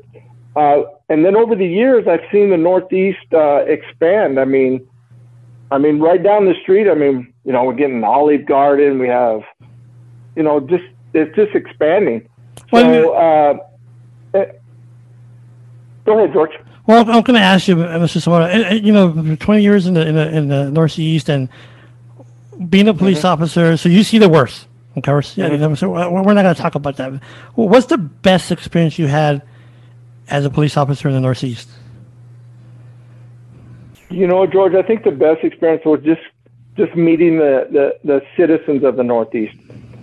uh, 0.55 0.83
and 1.09 1.25
then 1.25 1.35
over 1.35 1.55
the 1.55 1.65
years, 1.65 2.07
I've 2.07 2.23
seen 2.31 2.49
the 2.49 2.57
Northeast 2.57 3.33
uh, 3.33 3.63
expand. 3.65 4.39
I 4.39 4.45
mean, 4.45 4.87
I 5.71 5.77
mean, 5.77 5.99
right 5.99 6.21
down 6.21 6.45
the 6.45 6.55
street. 6.61 6.89
I 6.89 6.95
mean, 6.95 7.33
you 7.45 7.51
know, 7.51 7.63
we're 7.63 7.73
getting 7.73 7.97
an 7.97 8.03
Olive 8.03 8.45
Garden. 8.45 8.99
We 8.99 9.07
have, 9.07 9.41
you 10.35 10.43
know, 10.43 10.59
just 10.59 10.83
it's 11.13 11.35
just 11.35 11.55
expanding. 11.55 12.27
Well, 12.71 12.83
so, 12.83 13.13
uh, 13.13 14.39
eh, 14.39 14.51
go 16.05 16.17
ahead, 16.17 16.33
George. 16.33 16.51
Well, 16.89 17.01
I'm 17.01 17.21
going 17.21 17.39
to 17.39 17.39
ask 17.39 17.67
you, 17.67 17.75
Mr. 17.75 18.19
Zamora. 18.19 18.73
You 18.73 18.91
know, 18.91 19.35
20 19.35 19.61
years 19.61 19.85
in 19.85 19.93
the 19.93 20.07
in 20.07 20.15
the, 20.15 20.35
in 20.35 20.47
the 20.47 20.71
Northeast 20.71 21.29
and 21.29 21.47
being 22.67 22.87
a 22.87 22.95
police 22.95 23.19
mm-hmm. 23.19 23.27
officer, 23.27 23.77
so 23.77 23.89
you 23.89 24.01
see 24.01 24.17
the 24.17 24.27
worst. 24.27 24.65
Okay, 24.97 25.11
we're, 25.11 25.21
mm-hmm. 25.21 25.75
so 25.75 25.87
we're 25.87 26.33
not 26.33 26.41
going 26.41 26.55
to 26.55 26.59
talk 26.59 26.73
about 26.73 26.97
that. 26.97 27.21
What's 27.53 27.85
the 27.85 27.99
best 27.99 28.51
experience 28.51 28.97
you 28.97 29.05
had 29.05 29.43
as 30.29 30.45
a 30.45 30.49
police 30.49 30.77
officer 30.77 31.07
in 31.07 31.13
the 31.13 31.21
Northeast? 31.21 31.69
You 34.09 34.25
know, 34.25 34.47
George, 34.47 34.73
I 34.73 34.81
think 34.81 35.03
the 35.03 35.11
best 35.11 35.43
experience 35.43 35.83
was 35.85 36.01
just 36.03 36.21
just 36.75 36.95
meeting 36.95 37.37
the 37.37 37.67
the, 37.71 37.99
the 38.03 38.21
citizens 38.35 38.83
of 38.83 38.95
the 38.95 39.03
Northeast. 39.03 39.55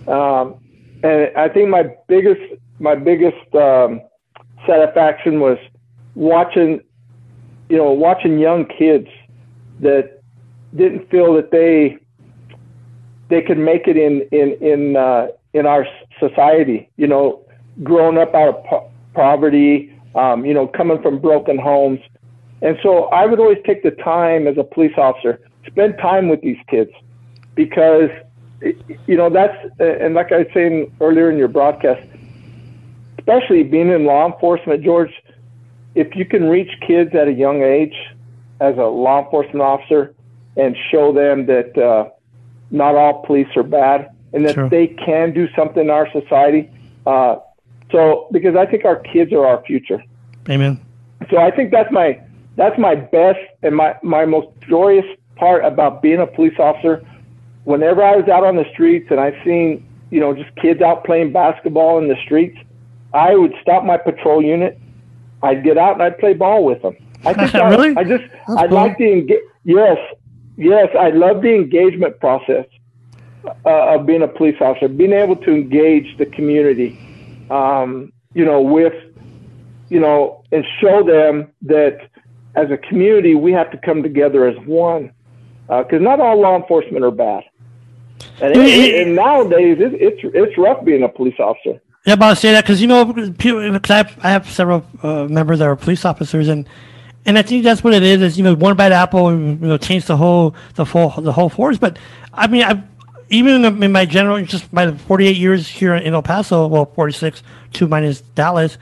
Um, 0.07 0.55
and 1.03 1.35
I 1.35 1.49
think 1.49 1.67
my 1.67 1.83
biggest 2.07 2.39
my 2.79 2.95
biggest 2.95 3.53
um, 3.55 3.99
satisfaction 4.65 5.41
was 5.41 5.57
watching, 6.17 6.81
you 7.69 7.77
know, 7.77 7.91
watching 7.91 8.39
young 8.39 8.65
kids 8.65 9.07
that 9.79 10.21
didn't 10.75 11.09
feel 11.09 11.33
that 11.35 11.51
they 11.51 11.97
they 13.29 13.41
could 13.41 13.57
make 13.57 13.87
it 13.87 13.97
in 13.97 14.21
in 14.31 14.53
in 14.61 14.95
uh, 14.97 15.27
in 15.53 15.65
our 15.65 15.85
society. 16.19 16.89
You 16.97 17.07
know, 17.07 17.45
growing 17.83 18.17
up 18.17 18.33
out 18.33 18.49
of 18.49 18.63
po- 18.65 18.91
poverty, 19.13 19.95
um, 20.15 20.43
you 20.43 20.53
know, 20.53 20.67
coming 20.67 21.01
from 21.01 21.19
broken 21.19 21.57
homes, 21.59 21.99
and 22.61 22.77
so 22.81 23.05
I 23.05 23.25
would 23.25 23.39
always 23.39 23.59
take 23.65 23.83
the 23.83 23.91
time 23.91 24.47
as 24.47 24.57
a 24.57 24.63
police 24.63 24.97
officer, 24.97 25.39
spend 25.67 25.97
time 25.99 26.29
with 26.29 26.41
these 26.41 26.57
kids, 26.67 26.91
because 27.53 28.09
you 29.05 29.15
know 29.15 29.29
that's 29.29 29.55
and 29.79 30.15
like 30.15 30.31
I 30.31 30.39
was 30.39 30.47
saying 30.51 30.91
earlier 30.99 31.29
in 31.29 31.37
your 31.37 31.47
broadcast, 31.47 32.01
especially 33.19 33.61
being 33.61 33.89
in 33.89 34.05
law 34.05 34.25
enforcement, 34.25 34.83
George, 34.83 35.11
if 35.97 36.15
you 36.15 36.25
can 36.25 36.43
reach 36.47 36.69
kids 36.85 37.15
at 37.15 37.27
a 37.27 37.33
young 37.33 37.63
age 37.63 37.95
as 38.59 38.77
a 38.77 38.83
law 38.83 39.23
enforcement 39.23 39.61
officer 39.61 40.13
and 40.55 40.77
show 40.91 41.11
them 41.11 41.47
that 41.47 41.75
uh, 41.75 42.09
not 42.69 42.93
all 42.93 43.25
police 43.25 43.47
are 43.55 43.63
bad 43.63 44.11
and 44.31 44.45
that 44.45 44.53
sure. 44.53 44.69
they 44.69 44.87
can 44.87 45.33
do 45.33 45.47
something 45.55 45.85
in 45.85 45.89
our 45.89 46.07
society. 46.11 46.69
Uh, 47.07 47.37
so, 47.91 48.27
because 48.31 48.55
I 48.55 48.67
think 48.67 48.85
our 48.85 48.97
kids 48.97 49.33
are 49.33 49.43
our 49.43 49.63
future. 49.63 50.03
Amen. 50.47 50.79
So 51.31 51.37
I 51.37 51.49
think 51.49 51.71
that's 51.71 51.91
my 51.91 52.21
that's 52.55 52.77
my 52.77 52.95
best 52.95 53.39
and 53.63 53.75
my 53.75 53.95
my 54.03 54.25
most 54.25 54.47
joyous 54.69 55.05
part 55.35 55.65
about 55.65 56.03
being 56.03 56.19
a 56.19 56.27
police 56.27 56.57
officer. 56.59 57.03
Whenever 57.63 58.03
I 58.03 58.15
was 58.15 58.27
out 58.29 58.43
on 58.43 58.55
the 58.55 58.65
streets 58.71 59.07
and 59.09 59.19
I 59.19 59.31
seen 59.43 59.83
you 60.11 60.19
know 60.19 60.33
just 60.33 60.55
kids 60.57 60.81
out 60.81 61.05
playing 61.05 61.33
basketball 61.33 61.97
in 61.97 62.07
the 62.07 62.15
streets, 62.23 62.57
I 63.13 63.35
would 63.35 63.53
stop 63.61 63.83
my 63.83 63.97
patrol 63.97 64.43
unit. 64.43 64.79
I'd 65.43 65.63
get 65.63 65.77
out 65.77 65.93
and 65.93 66.03
I'd 66.03 66.17
play 66.17 66.33
ball 66.33 66.63
with 66.63 66.81
them. 66.81 66.95
I 67.25 67.33
just 67.45 67.53
really? 67.53 67.95
I, 67.95 68.01
I 68.01 68.03
just 68.03 68.23
I 68.57 68.67
cool. 68.67 68.75
like 68.75 68.97
the 68.97 69.11
engage. 69.11 69.41
Yes, 69.63 69.97
yes, 70.55 70.89
I 70.97 71.09
love 71.09 71.41
the 71.41 71.53
engagement 71.53 72.19
process 72.19 72.65
uh, 73.65 73.95
of 73.95 74.05
being 74.05 74.21
a 74.21 74.27
police 74.27 74.55
officer, 74.61 74.87
being 74.87 75.13
able 75.13 75.35
to 75.37 75.51
engage 75.51 76.17
the 76.17 76.25
community, 76.25 76.97
um, 77.49 78.11
you 78.33 78.45
know, 78.45 78.61
with, 78.61 78.93
you 79.89 79.99
know, 79.99 80.43
and 80.51 80.65
show 80.79 81.03
them 81.03 81.51
that 81.63 82.09
as 82.55 82.71
a 82.71 82.77
community 82.77 83.35
we 83.35 83.51
have 83.51 83.69
to 83.71 83.77
come 83.77 84.03
together 84.03 84.47
as 84.47 84.57
one, 84.65 85.11
because 85.67 86.01
uh, 86.01 86.03
not 86.03 86.19
all 86.19 86.39
law 86.39 86.55
enforcement 86.55 87.03
are 87.03 87.11
bad. 87.11 87.43
And, 88.41 88.55
it, 88.55 89.07
and 89.07 89.15
nowadays, 89.15 89.77
it, 89.79 89.93
it's 89.93 90.21
it's 90.23 90.57
rough 90.57 90.83
being 90.85 91.03
a 91.03 91.09
police 91.09 91.39
officer. 91.39 91.81
Yeah, 92.07 92.13
about 92.13 92.29
to 92.29 92.35
say 92.37 92.53
that 92.53 92.63
because 92.63 92.81
you 92.81 92.87
know, 92.87 93.03
because 93.03 93.91
I 93.91 93.97
have, 93.97 94.19
I 94.23 94.29
have 94.29 94.49
several 94.49 94.85
uh, 95.03 95.25
members 95.25 95.59
that 95.59 95.65
are 95.65 95.75
police 95.75 96.05
officers, 96.05 96.47
and 96.47 96.65
and 97.25 97.37
I 97.37 97.41
think 97.41 97.65
that's 97.65 97.83
what 97.83 97.93
it 97.93 98.01
is. 98.01 98.21
Is 98.21 98.37
you 98.37 98.45
know, 98.45 98.55
one 98.55 98.77
bad 98.77 98.93
apple, 98.93 99.29
you 99.33 99.55
know, 99.55 99.77
change 99.77 100.05
the 100.05 100.15
whole 100.15 100.55
the 100.75 100.85
full 100.85 101.09
the 101.09 101.33
whole 101.33 101.49
force. 101.49 101.77
But 101.77 101.99
I 102.33 102.47
mean, 102.47 102.63
I 102.63 102.81
even 103.29 103.83
in 103.83 103.91
my 103.91 104.05
general, 104.05 104.41
just 104.45 104.71
my 104.71 104.89
48 104.93 105.35
years 105.35 105.67
here 105.67 105.95
in 105.95 106.13
El 106.13 106.23
Paso, 106.23 106.67
well, 106.67 106.85
46, 106.85 107.43
two 107.73 107.89
minus 107.89 108.21
Dallas, 108.21 108.77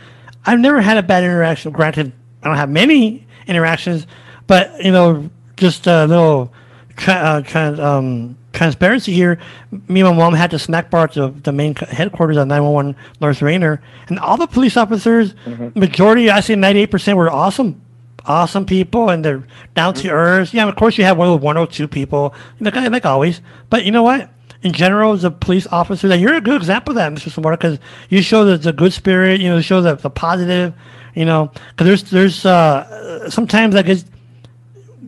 I've 0.46 0.60
never 0.60 0.79
had 0.79 1.00
a 1.00 1.01
bad 1.01 1.24
interaction. 1.24 1.72
Granted, 1.72 2.13
I 2.44 2.48
don't 2.48 2.58
have 2.58 2.70
many 2.70 3.25
interactions, 3.48 4.05
but 4.46 4.84
you 4.84 4.91
know, 4.91 5.32
just 5.58 5.88
a 5.88 6.05
little 6.05 6.53
tra- 6.96 7.13
uh, 7.15 7.41
trans, 7.41 7.79
um, 7.79 8.38
transparency 8.56 9.14
here. 9.14 9.40
Me 9.88 10.02
and 10.02 10.10
my 10.10 10.16
mom 10.16 10.34
had 10.34 10.52
to 10.52 10.60
snack 10.60 10.90
bar 10.90 11.04
at 11.04 11.14
the, 11.14 11.30
the 11.30 11.52
main 11.52 11.76
headquarters 11.76 12.38
of 12.38 12.48
911 12.48 12.96
North 13.22 13.42
Raynor, 13.42 13.82
and 14.08 14.18
all 14.20 14.38
the 14.38 14.48
police 14.48 14.78
officers, 14.78 15.34
mm-hmm. 15.46 15.78
majority, 15.80 16.30
I 16.30 16.40
say 16.40 16.56
98% 16.56 17.16
were 17.16 17.30
awesome 17.30 17.82
awesome 18.28 18.66
people 18.66 19.10
and 19.10 19.24
they're 19.24 19.44
down 19.76 19.94
to 19.94 20.10
earth. 20.10 20.54
Yeah, 20.54 20.68
of 20.68 20.76
course 20.76 20.98
you 20.98 21.04
have 21.04 21.18
one 21.18 21.30
of 21.30 21.42
one 21.42 21.58
or 21.58 21.68
two 21.68 21.88
people, 21.88 22.34
like 22.60 22.76
like 22.76 23.06
always. 23.06 23.42
But 23.70 23.86
you 23.86 23.92
know 23.92 24.04
what? 24.04 24.30
In 24.64 24.74
general, 24.74 25.14
as 25.14 25.24
a 25.24 25.30
police 25.30 25.68
officer, 25.68 26.08
that 26.08 26.18
you're 26.18 26.34
a 26.34 26.42
good 26.42 26.56
example 26.56 26.92
of 26.92 26.96
that, 26.96 27.12
Mr. 27.12 27.30
Zamora, 27.30 27.56
because 27.56 27.78
you 28.10 28.24
show 28.24 28.46
the, 28.46 28.58
the 28.58 28.74
good 28.74 28.94
spirit. 28.94 29.40
You 29.40 29.50
know, 29.50 29.62
show 29.62 29.82
the, 29.82 29.96
the 29.96 30.10
positive. 30.10 30.74
You 31.14 31.26
know, 31.26 31.52
because 31.70 31.86
there's 31.86 32.04
there's 32.12 32.46
uh, 32.46 33.30
sometimes 33.30 33.76
I 33.76 33.84
guess 33.84 34.06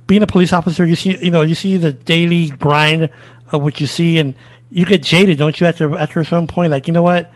being 0.05 0.23
a 0.23 0.27
police 0.27 0.53
officer, 0.53 0.85
you 0.85 0.95
see 0.95 1.17
you 1.23 1.31
know 1.31 1.41
you 1.41 1.55
see 1.55 1.77
the 1.77 1.91
daily 1.91 2.49
grind 2.49 3.09
of 3.51 3.61
what 3.61 3.79
you 3.79 3.87
see, 3.87 4.19
and 4.19 4.35
you 4.69 4.85
get 4.85 5.03
jaded, 5.03 5.37
don't 5.37 5.59
you? 5.59 5.67
After 5.67 5.97
after 5.97 6.23
some 6.23 6.47
point, 6.47 6.71
like 6.71 6.87
you 6.87 6.93
know 6.93 7.03
what? 7.03 7.31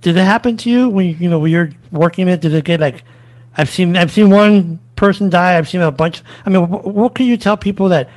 Did 0.00 0.16
it 0.16 0.24
happen 0.24 0.56
to 0.58 0.70
you 0.70 0.88
when 0.88 1.18
you, 1.18 1.28
know 1.28 1.38
when 1.38 1.50
you're 1.50 1.70
working 1.90 2.28
it? 2.28 2.40
Did 2.40 2.54
it 2.54 2.64
get 2.64 2.80
like 2.80 3.04
I've 3.56 3.70
seen 3.70 3.96
I've 3.96 4.12
seen 4.12 4.30
one 4.30 4.80
person 4.96 5.30
die. 5.30 5.56
I've 5.56 5.68
seen 5.68 5.80
a 5.80 5.90
bunch. 5.90 6.22
I 6.44 6.50
mean, 6.50 6.64
what 6.68 7.14
can 7.14 7.26
you 7.26 7.36
tell 7.36 7.56
people 7.56 7.90
that? 7.90 8.08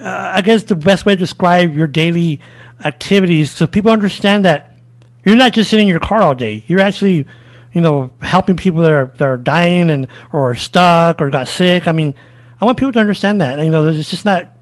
Uh, 0.00 0.32
I 0.34 0.42
guess 0.42 0.62
the 0.64 0.76
best 0.76 1.06
way 1.06 1.14
to 1.14 1.18
describe 1.18 1.74
your 1.74 1.88
daily 1.88 2.40
activities 2.84 3.50
so 3.50 3.66
people 3.66 3.90
understand 3.90 4.44
that 4.44 4.78
you're 5.24 5.34
not 5.34 5.52
just 5.52 5.70
sitting 5.70 5.88
in 5.88 5.90
your 5.90 6.00
car 6.00 6.22
all 6.22 6.34
day. 6.34 6.62
You're 6.68 6.80
actually, 6.80 7.26
you 7.72 7.80
know, 7.80 8.10
helping 8.22 8.56
people 8.56 8.82
that 8.82 8.92
are 8.92 9.12
that 9.16 9.24
are 9.24 9.36
dying 9.36 9.90
and 9.90 10.06
or 10.32 10.54
stuck 10.54 11.20
or 11.20 11.30
got 11.30 11.48
sick. 11.48 11.88
I 11.88 11.92
mean, 11.92 12.14
I 12.60 12.64
want 12.64 12.78
people 12.78 12.92
to 12.92 13.00
understand 13.00 13.40
that. 13.40 13.58
You 13.58 13.70
know, 13.70 13.86
it's 13.88 14.10
just 14.10 14.24
not 14.24 14.52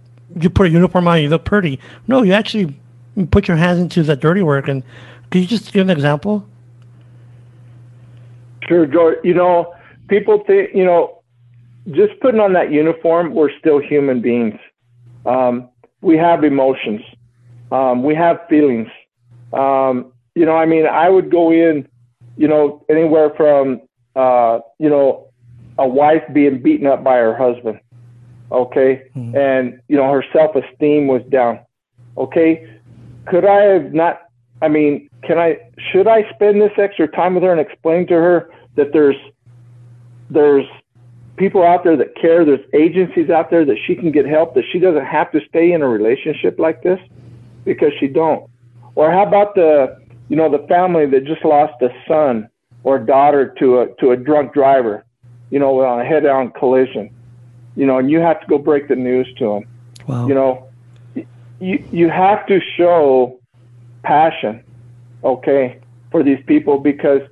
you 0.40 0.50
put 0.50 0.66
a 0.66 0.70
uniform 0.70 1.08
on, 1.08 1.22
you 1.22 1.28
look 1.28 1.44
pretty. 1.44 1.78
No, 2.08 2.22
you 2.22 2.32
actually 2.32 2.78
put 3.30 3.48
your 3.48 3.56
hands 3.56 3.78
into 3.78 4.02
the 4.02 4.16
dirty 4.16 4.42
work. 4.42 4.68
And 4.68 4.82
can 5.30 5.40
you 5.40 5.46
just 5.46 5.72
give 5.72 5.82
an 5.82 5.90
example? 5.90 6.46
Sure, 8.68 8.86
George. 8.86 9.18
You 9.22 9.34
know, 9.34 9.74
people 10.08 10.42
think 10.46 10.70
you 10.74 10.84
know 10.84 11.22
just 11.92 12.18
putting 12.20 12.40
on 12.40 12.52
that 12.54 12.72
uniform, 12.72 13.32
we're 13.34 13.56
still 13.58 13.78
human 13.78 14.20
beings. 14.20 14.58
Um, 15.24 15.68
we 16.00 16.16
have 16.16 16.44
emotions. 16.44 17.02
Um, 17.70 18.02
we 18.02 18.14
have 18.14 18.40
feelings. 18.48 18.88
Um, 19.52 20.12
you 20.34 20.44
know, 20.44 20.56
I 20.56 20.66
mean, 20.66 20.86
I 20.86 21.08
would 21.08 21.30
go 21.30 21.52
in, 21.52 21.88
you 22.36 22.48
know, 22.48 22.84
anywhere 22.88 23.30
from, 23.36 23.82
uh, 24.14 24.60
you 24.78 24.90
know, 24.90 25.28
a 25.78 25.86
wife 25.86 26.22
being 26.32 26.60
beaten 26.60 26.86
up 26.86 27.04
by 27.04 27.16
her 27.16 27.36
husband. 27.36 27.80
Okay. 28.52 29.08
Mm-hmm. 29.16 29.36
And, 29.36 29.80
you 29.88 29.96
know, 29.96 30.10
her 30.10 30.24
self 30.32 30.56
esteem 30.56 31.06
was 31.06 31.22
down. 31.30 31.60
Okay. 32.16 32.78
Could 33.26 33.44
I 33.44 33.62
have 33.62 33.92
not, 33.92 34.22
I 34.62 34.68
mean, 34.68 35.08
can 35.22 35.38
I, 35.38 35.58
should 35.90 36.06
I 36.06 36.30
spend 36.34 36.60
this 36.60 36.72
extra 36.78 37.08
time 37.08 37.34
with 37.34 37.42
her 37.42 37.52
and 37.52 37.60
explain 37.60 38.06
to 38.06 38.14
her 38.14 38.50
that 38.76 38.92
there's, 38.92 39.16
there's 40.30 40.66
people 41.36 41.62
out 41.62 41.84
there 41.84 41.96
that 41.96 42.14
care. 42.16 42.44
There's 42.44 42.64
agencies 42.72 43.30
out 43.30 43.50
there 43.50 43.64
that 43.64 43.76
she 43.86 43.94
can 43.94 44.10
get 44.10 44.26
help. 44.26 44.54
That 44.54 44.64
she 44.72 44.78
doesn't 44.78 45.04
have 45.04 45.30
to 45.32 45.40
stay 45.48 45.72
in 45.72 45.82
a 45.82 45.88
relationship 45.88 46.58
like 46.58 46.82
this 46.82 46.98
because 47.64 47.92
she 48.00 48.08
don't. 48.08 48.48
Or 48.94 49.10
how 49.10 49.26
about 49.26 49.54
the 49.54 49.98
you 50.28 50.36
know 50.36 50.50
the 50.50 50.66
family 50.66 51.06
that 51.06 51.24
just 51.24 51.44
lost 51.44 51.74
a 51.82 51.88
son 52.08 52.48
or 52.82 52.98
daughter 52.98 53.54
to 53.58 53.80
a 53.80 53.94
to 54.00 54.12
a 54.12 54.16
drunk 54.16 54.52
driver, 54.52 55.04
you 55.50 55.58
know, 55.58 55.80
on 55.84 56.00
a 56.00 56.04
head-on 56.04 56.50
collision, 56.52 57.14
you 57.76 57.86
know, 57.86 57.98
and 57.98 58.10
you 58.10 58.18
have 58.18 58.40
to 58.40 58.46
go 58.46 58.58
break 58.58 58.88
the 58.88 58.96
news 58.96 59.28
to 59.38 59.44
them. 59.44 59.68
Wow. 60.06 60.26
You 60.26 60.34
know, 60.34 60.68
you 61.60 61.84
you 61.92 62.08
have 62.08 62.46
to 62.46 62.60
show 62.76 63.38
passion, 64.02 64.62
okay, 65.22 65.80
for 66.10 66.22
these 66.22 66.42
people 66.46 66.78
because, 66.78 67.22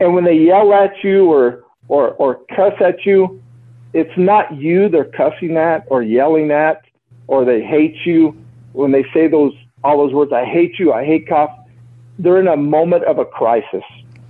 and 0.00 0.14
when 0.14 0.24
they 0.24 0.36
yell 0.36 0.72
at 0.74 1.02
you 1.02 1.26
or 1.26 1.64
or, 1.88 2.10
or 2.10 2.40
cuss 2.54 2.74
at 2.80 3.04
you, 3.04 3.42
it's 3.92 4.16
not 4.16 4.54
you 4.54 4.88
they're 4.88 5.04
cussing 5.04 5.56
at 5.56 5.84
or 5.88 6.02
yelling 6.02 6.50
at 6.50 6.82
or 7.26 7.44
they 7.44 7.62
hate 7.62 7.96
you 8.04 8.36
when 8.72 8.90
they 8.92 9.04
say 9.12 9.28
those 9.28 9.52
all 9.84 9.98
those 9.98 10.12
words, 10.12 10.32
I 10.32 10.44
hate 10.44 10.78
you, 10.78 10.92
I 10.92 11.04
hate 11.04 11.28
cops. 11.28 11.58
They're 12.18 12.38
in 12.38 12.46
a 12.46 12.56
moment 12.56 13.04
of 13.04 13.18
a 13.18 13.24
crisis. 13.24 13.82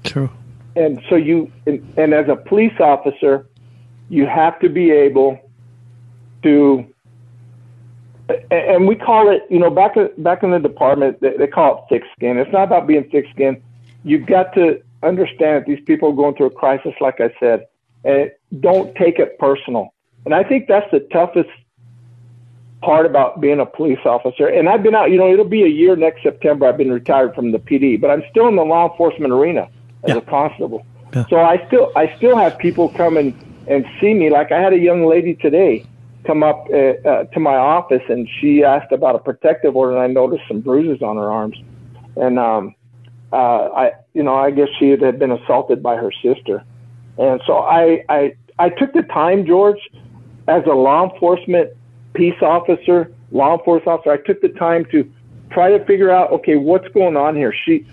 True. 0.04 0.30
And 0.76 1.02
so 1.08 1.16
you 1.16 1.52
and, 1.66 1.86
and 1.96 2.14
as 2.14 2.28
a 2.28 2.36
police 2.36 2.78
officer, 2.80 3.46
you 4.12 4.26
have 4.26 4.60
to 4.60 4.68
be 4.68 4.90
able 4.90 5.40
to 6.42 6.86
and 8.50 8.86
we 8.86 8.94
call 8.94 9.30
it, 9.30 9.42
you 9.50 9.58
know, 9.58 9.70
back 9.70 9.94
back 10.18 10.42
in 10.42 10.50
the 10.50 10.58
department, 10.58 11.20
they, 11.20 11.36
they 11.38 11.46
call 11.46 11.78
it 11.78 11.94
thick 11.94 12.02
skin. 12.14 12.36
It's 12.36 12.52
not 12.52 12.64
about 12.64 12.86
being 12.86 13.04
thick 13.10 13.26
skinned. 13.32 13.62
You've 14.04 14.26
got 14.26 14.52
to 14.54 14.82
understand 15.02 15.62
that 15.62 15.66
these 15.66 15.82
people 15.86 16.10
are 16.10 16.14
going 16.14 16.34
through 16.34 16.46
a 16.46 16.50
crisis, 16.50 16.92
like 17.00 17.20
I 17.20 17.32
said, 17.40 17.66
and 18.04 18.30
don't 18.60 18.94
take 18.96 19.18
it 19.18 19.38
personal. 19.38 19.94
And 20.26 20.34
I 20.34 20.44
think 20.44 20.68
that's 20.68 20.90
the 20.90 21.00
toughest 21.12 21.50
part 22.82 23.06
about 23.06 23.40
being 23.40 23.60
a 23.60 23.66
police 23.66 24.04
officer. 24.04 24.46
And 24.46 24.68
I've 24.68 24.82
been 24.82 24.94
out, 24.94 25.10
you 25.10 25.16
know, 25.16 25.32
it'll 25.32 25.44
be 25.44 25.62
a 25.62 25.68
year 25.68 25.96
next 25.96 26.22
September. 26.22 26.66
I've 26.66 26.76
been 26.76 26.92
retired 26.92 27.34
from 27.34 27.52
the 27.52 27.58
PD, 27.58 27.98
but 28.00 28.10
I'm 28.10 28.22
still 28.30 28.46
in 28.48 28.56
the 28.56 28.64
law 28.64 28.90
enforcement 28.90 29.32
arena 29.32 29.68
as 30.04 30.10
yeah. 30.10 30.16
a 30.16 30.20
constable. 30.20 30.84
Yeah. 31.14 31.26
So 31.28 31.36
I 31.36 31.66
still, 31.66 31.92
I 31.96 32.14
still 32.18 32.36
have 32.36 32.58
people 32.58 32.88
come 32.90 33.16
and, 33.16 33.34
and 33.66 33.84
see 34.00 34.14
me. 34.14 34.30
Like 34.30 34.52
I 34.52 34.60
had 34.60 34.72
a 34.72 34.78
young 34.78 35.06
lady 35.06 35.34
today 35.34 35.86
come 36.24 36.42
up 36.42 36.66
uh, 36.72 36.76
uh, 37.08 37.24
to 37.24 37.40
my 37.40 37.56
office 37.56 38.02
and 38.08 38.28
she 38.40 38.62
asked 38.62 38.92
about 38.92 39.16
a 39.16 39.18
protective 39.18 39.76
order 39.76 39.92
and 39.92 40.00
I 40.00 40.06
noticed 40.06 40.44
some 40.48 40.60
bruises 40.60 41.02
on 41.02 41.16
her 41.16 41.30
arms. 41.30 41.56
And, 42.16 42.38
um, 42.38 42.74
uh, 43.32 43.68
I, 43.74 43.92
you 44.12 44.22
know, 44.22 44.34
I 44.34 44.50
guess 44.50 44.68
she 44.78 44.90
had 44.90 45.18
been 45.18 45.32
assaulted 45.32 45.82
by 45.82 45.96
her 45.96 46.12
sister, 46.22 46.62
and 47.18 47.40
so 47.46 47.58
I, 47.58 48.04
I, 48.08 48.34
I 48.58 48.68
took 48.68 48.92
the 48.92 49.02
time, 49.02 49.46
George, 49.46 49.80
as 50.48 50.62
a 50.66 50.74
law 50.74 51.10
enforcement 51.10 51.70
peace 52.14 52.40
officer, 52.42 53.10
law 53.30 53.56
enforcement 53.56 54.00
officer. 54.00 54.12
I 54.12 54.18
took 54.18 54.42
the 54.42 54.50
time 54.50 54.84
to 54.92 55.10
try 55.50 55.76
to 55.76 55.82
figure 55.86 56.10
out, 56.10 56.30
okay, 56.32 56.56
what's 56.56 56.88
going 56.88 57.16
on 57.16 57.34
here. 57.34 57.54
She, 57.64 57.86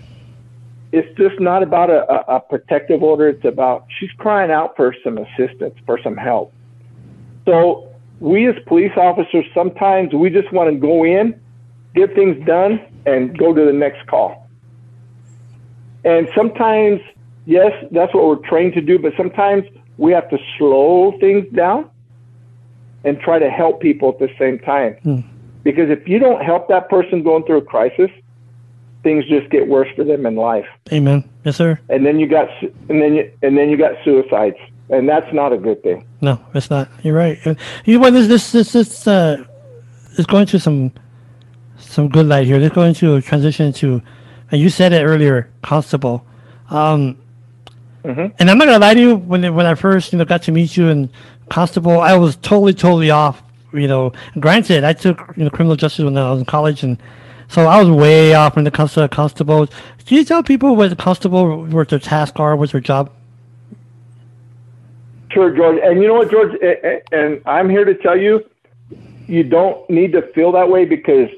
it's 0.92 1.16
just 1.16 1.38
not 1.40 1.62
about 1.62 1.90
a, 1.90 2.10
a, 2.10 2.36
a 2.36 2.40
protective 2.40 3.02
order. 3.02 3.28
It's 3.28 3.44
about 3.44 3.86
she's 3.98 4.10
crying 4.18 4.50
out 4.50 4.76
for 4.76 4.94
some 5.04 5.18
assistance, 5.18 5.74
for 5.86 5.98
some 6.02 6.16
help. 6.16 6.52
So 7.46 7.88
we 8.18 8.48
as 8.48 8.56
police 8.66 8.92
officers, 8.96 9.44
sometimes 9.54 10.12
we 10.12 10.30
just 10.30 10.52
want 10.52 10.70
to 10.70 10.76
go 10.76 11.04
in, 11.04 11.40
get 11.94 12.14
things 12.14 12.44
done, 12.46 12.80
and 13.06 13.36
go 13.38 13.54
to 13.54 13.64
the 13.64 13.72
next 13.72 14.06
call. 14.06 14.48
And 16.04 16.28
sometimes, 16.34 17.00
yes, 17.46 17.72
that's 17.90 18.12
what 18.14 18.26
we're 18.26 18.48
trained 18.48 18.74
to 18.74 18.80
do, 18.80 18.98
but 18.98 19.12
sometimes 19.16 19.64
we 19.96 20.12
have 20.12 20.28
to 20.30 20.38
slow 20.58 21.16
things 21.20 21.46
down 21.54 21.90
and 23.04 23.18
try 23.20 23.38
to 23.38 23.50
help 23.50 23.80
people 23.80 24.10
at 24.10 24.18
the 24.18 24.28
same 24.38 24.58
time. 24.58 24.94
Hmm. 25.02 25.20
Because 25.62 25.90
if 25.90 26.08
you 26.08 26.18
don't 26.18 26.42
help 26.42 26.68
that 26.68 26.88
person 26.88 27.22
going 27.22 27.44
through 27.44 27.58
a 27.58 27.62
crisis, 27.62 28.10
things 29.02 29.24
just 29.26 29.50
get 29.50 29.66
worse 29.66 29.88
for 29.96 30.04
them 30.04 30.26
in 30.26 30.36
life. 30.36 30.66
Amen. 30.92 31.28
Yes, 31.44 31.56
sir. 31.56 31.78
And 31.88 32.04
then 32.04 32.18
you 32.18 32.26
got 32.26 32.48
and 32.62 33.00
then 33.00 33.14
you 33.14 33.32
and 33.42 33.56
then 33.56 33.70
you 33.70 33.76
got 33.76 33.92
suicides, 34.04 34.56
and 34.88 35.08
that's 35.08 35.32
not 35.32 35.52
a 35.52 35.58
good 35.58 35.82
thing. 35.82 36.06
No, 36.20 36.40
it's 36.54 36.70
not. 36.70 36.88
You're 37.02 37.14
right. 37.14 37.38
You 37.84 37.94
know 37.94 38.00
what? 38.00 38.12
This 38.12 38.28
this 38.28 38.52
this 38.52 38.72
this 38.72 39.06
uh, 39.06 39.44
is 40.18 40.26
going 40.26 40.46
to 40.46 40.58
some 40.58 40.92
some 41.78 42.08
good 42.08 42.26
light 42.26 42.46
here. 42.46 42.58
Let's 42.58 42.74
go 42.74 42.82
into 42.82 43.16
a 43.16 43.22
transition 43.22 43.72
to, 43.74 44.02
and 44.50 44.60
you 44.60 44.68
said 44.68 44.92
it 44.92 45.02
earlier, 45.02 45.50
constable. 45.62 46.24
Um, 46.68 47.18
mm-hmm. 48.04 48.34
And 48.38 48.50
I'm 48.50 48.58
not 48.58 48.66
gonna 48.66 48.78
lie 48.78 48.94
to 48.94 49.00
you. 49.00 49.16
When 49.16 49.54
when 49.54 49.66
I 49.66 49.74
first 49.74 50.12
you 50.12 50.18
know 50.18 50.24
got 50.24 50.42
to 50.42 50.52
meet 50.52 50.76
you 50.76 50.88
and 50.88 51.08
constable, 51.48 52.00
I 52.00 52.16
was 52.16 52.36
totally 52.36 52.74
totally 52.74 53.10
off. 53.10 53.42
You 53.72 53.88
know, 53.88 54.12
granted, 54.38 54.84
I 54.84 54.92
took 54.92 55.18
you 55.36 55.44
know 55.44 55.50
criminal 55.50 55.76
justice 55.76 56.04
when 56.04 56.16
I 56.18 56.30
was 56.30 56.40
in 56.40 56.44
college, 56.44 56.82
and 56.82 56.98
so 57.50 57.66
I 57.66 57.82
was 57.82 57.90
way 57.90 58.34
off 58.34 58.56
when 58.56 58.66
it 58.66 58.72
comes 58.72 58.94
to 58.94 59.08
constables. 59.08 59.70
Can 60.06 60.16
you 60.16 60.24
tell 60.24 60.42
people 60.42 60.76
what 60.76 60.90
the 60.90 60.96
constable, 60.96 61.64
what 61.66 61.88
their 61.88 61.98
task 61.98 62.38
are, 62.38 62.54
what's 62.56 62.72
their 62.72 62.80
job? 62.80 63.12
Sure, 65.32 65.54
George. 65.54 65.80
And 65.82 66.00
you 66.00 66.08
know 66.08 66.14
what, 66.14 66.30
George? 66.30 66.56
And 67.12 67.42
I'm 67.46 67.68
here 67.68 67.84
to 67.84 67.94
tell 67.94 68.16
you, 68.16 68.44
you 69.26 69.44
don't 69.44 69.88
need 69.90 70.12
to 70.12 70.22
feel 70.32 70.52
that 70.52 70.68
way 70.68 70.84
because 70.84 71.28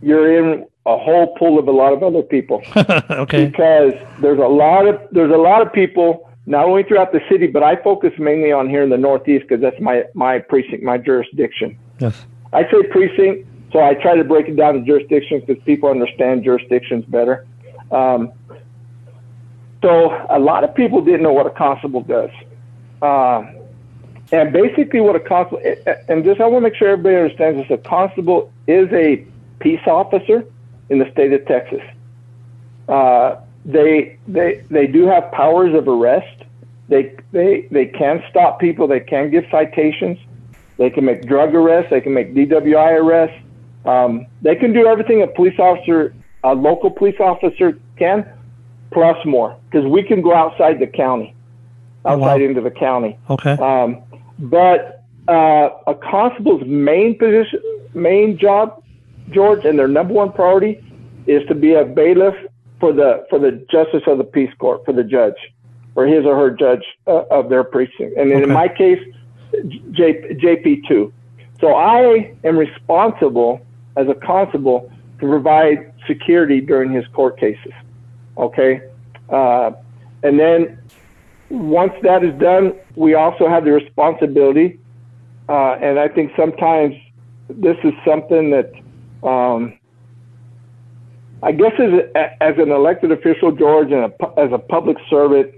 you're 0.00 0.38
in 0.38 0.66
a 0.86 0.96
whole 0.96 1.34
pool 1.36 1.58
of 1.58 1.68
a 1.68 1.72
lot 1.72 1.92
of 1.92 2.02
other 2.02 2.22
people. 2.22 2.62
okay. 2.76 3.46
Because 3.46 3.94
there's 4.20 4.38
a 4.38 4.46
lot 4.46 4.86
of 4.86 5.00
there's 5.10 5.32
a 5.32 5.36
lot 5.36 5.60
of 5.60 5.72
people 5.72 6.30
not 6.46 6.64
only 6.64 6.84
throughout 6.84 7.12
the 7.12 7.20
city, 7.30 7.46
but 7.46 7.62
I 7.62 7.76
focus 7.76 8.12
mainly 8.18 8.52
on 8.52 8.68
here 8.68 8.82
in 8.82 8.90
the 8.90 8.96
Northeast 8.96 9.46
because 9.48 9.60
that's 9.60 9.80
my 9.80 10.04
my 10.14 10.38
precinct, 10.38 10.82
my 10.82 10.96
jurisdiction. 10.96 11.78
Yes. 11.98 12.24
I 12.52 12.62
say 12.70 12.84
precinct, 12.90 13.46
so 13.76 13.82
I 13.82 13.92
try 13.92 14.16
to 14.16 14.24
break 14.24 14.48
it 14.48 14.56
down 14.56 14.72
to 14.72 14.80
jurisdictions 14.80 15.44
because 15.44 15.62
people 15.64 15.90
understand 15.90 16.44
jurisdictions 16.44 17.04
better. 17.04 17.46
Um, 17.90 18.32
so 19.82 20.26
a 20.30 20.38
lot 20.38 20.64
of 20.64 20.74
people 20.74 21.02
didn't 21.02 21.22
know 21.22 21.34
what 21.34 21.46
a 21.46 21.50
constable 21.50 22.00
does. 22.00 22.30
Uh, 23.02 23.44
and 24.32 24.50
basically, 24.50 25.00
what 25.00 25.14
a 25.14 25.20
constable 25.20 25.60
and 26.08 26.24
just 26.24 26.40
I 26.40 26.46
want 26.46 26.64
to 26.64 26.70
make 26.70 26.74
sure 26.74 26.88
everybody 26.88 27.16
understands 27.16 27.68
this: 27.68 27.70
a 27.70 27.76
constable 27.76 28.50
is 28.66 28.90
a 28.94 29.26
peace 29.58 29.86
officer 29.86 30.46
in 30.88 30.98
the 30.98 31.10
state 31.12 31.34
of 31.34 31.44
Texas. 31.44 31.82
Uh, 32.88 33.42
they 33.66 34.16
they 34.26 34.64
they 34.70 34.86
do 34.86 35.06
have 35.06 35.30
powers 35.32 35.74
of 35.74 35.86
arrest. 35.86 36.44
They 36.88 37.14
they 37.32 37.68
they 37.70 37.84
can 37.84 38.24
stop 38.30 38.58
people. 38.58 38.88
They 38.88 39.00
can 39.00 39.30
give 39.30 39.44
citations. 39.50 40.18
They 40.78 40.88
can 40.88 41.04
make 41.04 41.26
drug 41.26 41.54
arrests. 41.54 41.90
They 41.90 42.00
can 42.00 42.14
make 42.14 42.32
DWI 42.32 43.02
arrests. 43.02 43.42
Um, 43.86 44.26
they 44.42 44.56
can 44.56 44.72
do 44.72 44.86
everything 44.86 45.22
a 45.22 45.26
police 45.26 45.58
officer, 45.58 46.14
a 46.42 46.54
local 46.54 46.90
police 46.90 47.20
officer 47.20 47.78
can, 47.98 48.28
plus 48.92 49.16
more, 49.24 49.56
because 49.70 49.86
we 49.86 50.02
can 50.02 50.22
go 50.22 50.34
outside 50.34 50.80
the 50.80 50.86
county, 50.86 51.34
outside 52.04 52.40
oh, 52.40 52.44
wow. 52.44 52.48
into 52.48 52.60
the 52.60 52.70
county. 52.70 53.18
Okay. 53.30 53.52
Um, 53.52 54.02
but 54.38 55.04
uh, 55.28 55.70
a 55.86 55.94
constable's 55.94 56.62
main 56.66 57.16
position, 57.18 57.60
main 57.94 58.38
job, 58.38 58.82
George, 59.30 59.64
and 59.64 59.78
their 59.78 59.88
number 59.88 60.14
one 60.14 60.32
priority 60.32 60.82
is 61.26 61.46
to 61.48 61.54
be 61.54 61.74
a 61.74 61.84
bailiff 61.84 62.34
for 62.78 62.92
the 62.92 63.26
for 63.30 63.38
the 63.38 63.52
justice 63.70 64.02
of 64.06 64.18
the 64.18 64.24
peace 64.24 64.52
court 64.58 64.84
for 64.84 64.92
the 64.92 65.02
judge, 65.02 65.36
or 65.94 66.06
his 66.06 66.24
or 66.24 66.36
her 66.36 66.50
judge 66.50 66.84
uh, 67.06 67.24
of 67.30 67.48
their 67.48 67.64
precinct. 67.64 68.16
And 68.16 68.32
okay. 68.32 68.42
in 68.42 68.50
my 68.50 68.68
case, 68.68 69.00
J, 69.92 70.34
JP 70.34 70.86
two. 70.88 71.12
So 71.60 71.74
I 71.74 72.34
am 72.44 72.58
responsible 72.58 73.60
as 73.96 74.08
a 74.08 74.14
constable 74.14 74.90
to 75.20 75.26
provide 75.26 75.92
security 76.06 76.60
during 76.60 76.92
his 76.92 77.06
court 77.08 77.38
cases. 77.38 77.72
Okay, 78.36 78.82
uh, 79.30 79.72
and 80.22 80.38
then 80.38 80.78
once 81.48 81.92
that 82.02 82.24
is 82.24 82.38
done, 82.38 82.74
we 82.96 83.14
also 83.14 83.48
have 83.48 83.64
the 83.64 83.72
responsibility, 83.72 84.78
uh, 85.48 85.72
and 85.80 85.98
I 85.98 86.08
think 86.08 86.32
sometimes 86.36 86.94
this 87.48 87.76
is 87.84 87.92
something 88.04 88.50
that 88.50 88.72
um, 89.26 89.78
I 91.42 91.52
guess 91.52 91.72
as, 91.78 91.92
a, 91.92 92.42
as 92.42 92.58
an 92.58 92.70
elected 92.70 93.12
official, 93.12 93.52
George, 93.52 93.92
and 93.92 94.04
a, 94.04 94.40
as 94.40 94.52
a 94.52 94.58
public 94.58 94.96
servant, 95.08 95.54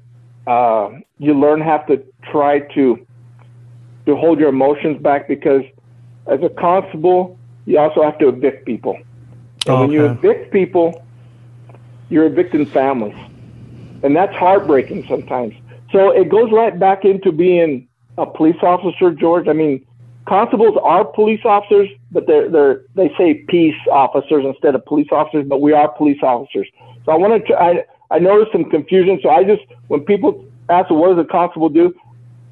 uh, 0.46 0.90
you 1.18 1.35
learn 1.35 1.61
how 1.61 1.79
to 1.79 2.03
try 2.31 2.61
to 2.74 3.05
to 4.07 4.16
hold 4.16 4.40
your 4.40 4.48
emotions 4.48 5.01
back 5.03 5.29
because 5.29 5.62
as 6.27 6.40
a 6.42 6.48
constable, 6.48 7.38
you 7.68 7.78
also 7.78 8.02
have 8.02 8.18
to 8.18 8.28
evict 8.28 8.64
people. 8.64 8.94
And 9.66 9.68
okay. 9.68 9.81
when 9.81 9.90
you 9.90 10.07
evict 10.07 10.50
people, 10.50 11.04
you're 12.09 12.24
evicting 12.24 12.64
families. 12.64 13.16
And 14.02 14.16
that's 14.16 14.35
heartbreaking 14.35 15.07
sometimes. 15.07 15.54
So 15.92 16.11
it 16.11 16.31
goes 16.31 16.50
right 16.50 16.78
back 16.78 17.04
into 17.04 17.31
being 17.31 17.87
a 18.16 18.24
police 18.24 18.57
officer, 18.62 19.11
George. 19.11 19.48
I 19.48 19.52
mean, 19.52 19.85
constables 20.26 20.78
are 20.83 21.04
police 21.04 21.42
officers, 21.44 21.90
but 22.11 22.26
they're, 22.26 22.48
they're, 22.48 22.85
they 22.94 23.12
say 23.18 23.44
peace 23.48 23.76
officers 23.92 24.46
instead 24.46 24.74
of 24.74 24.87
police 24.87 25.09
officers, 25.12 25.44
but 25.46 25.61
we 25.61 25.74
are 25.74 25.88
police 25.90 26.22
officers. 26.22 26.68
So 27.04 27.12
I 27.12 27.16
wanted 27.16 27.46
to, 27.48 27.54
I, 27.54 27.85
I 28.11 28.18
noticed 28.18 28.52
some 28.52 28.64
confusion. 28.70 29.20
So 29.22 29.28
I 29.28 29.44
just, 29.44 29.62
when 29.88 30.00
people 30.00 30.42
ask, 30.70 30.88
what 30.88 31.14
does 31.14 31.22
a 31.22 31.28
constable 31.28 31.68
do? 31.68 31.94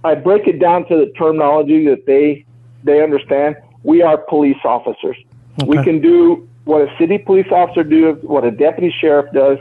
I 0.05 0.15
break 0.15 0.47
it 0.47 0.59
down 0.61 0.87
to 0.89 0.97
the 0.97 1.11
terminology 1.17 1.87
that 1.87 2.05
they, 2.05 2.45
they 2.85 3.03
understand. 3.03 3.57
We 3.87 4.03
are 4.03 4.19
police 4.19 4.59
officers. 4.65 5.17
Okay. 5.63 5.69
We 5.69 5.83
can 5.85 6.01
do 6.01 6.49
what 6.65 6.83
a 6.83 6.99
city 6.99 7.19
police 7.19 7.47
officer 7.53 7.85
does, 7.85 8.17
what 8.23 8.45
a 8.45 8.51
deputy 8.51 8.93
sheriff 9.01 9.33
does. 9.33 9.59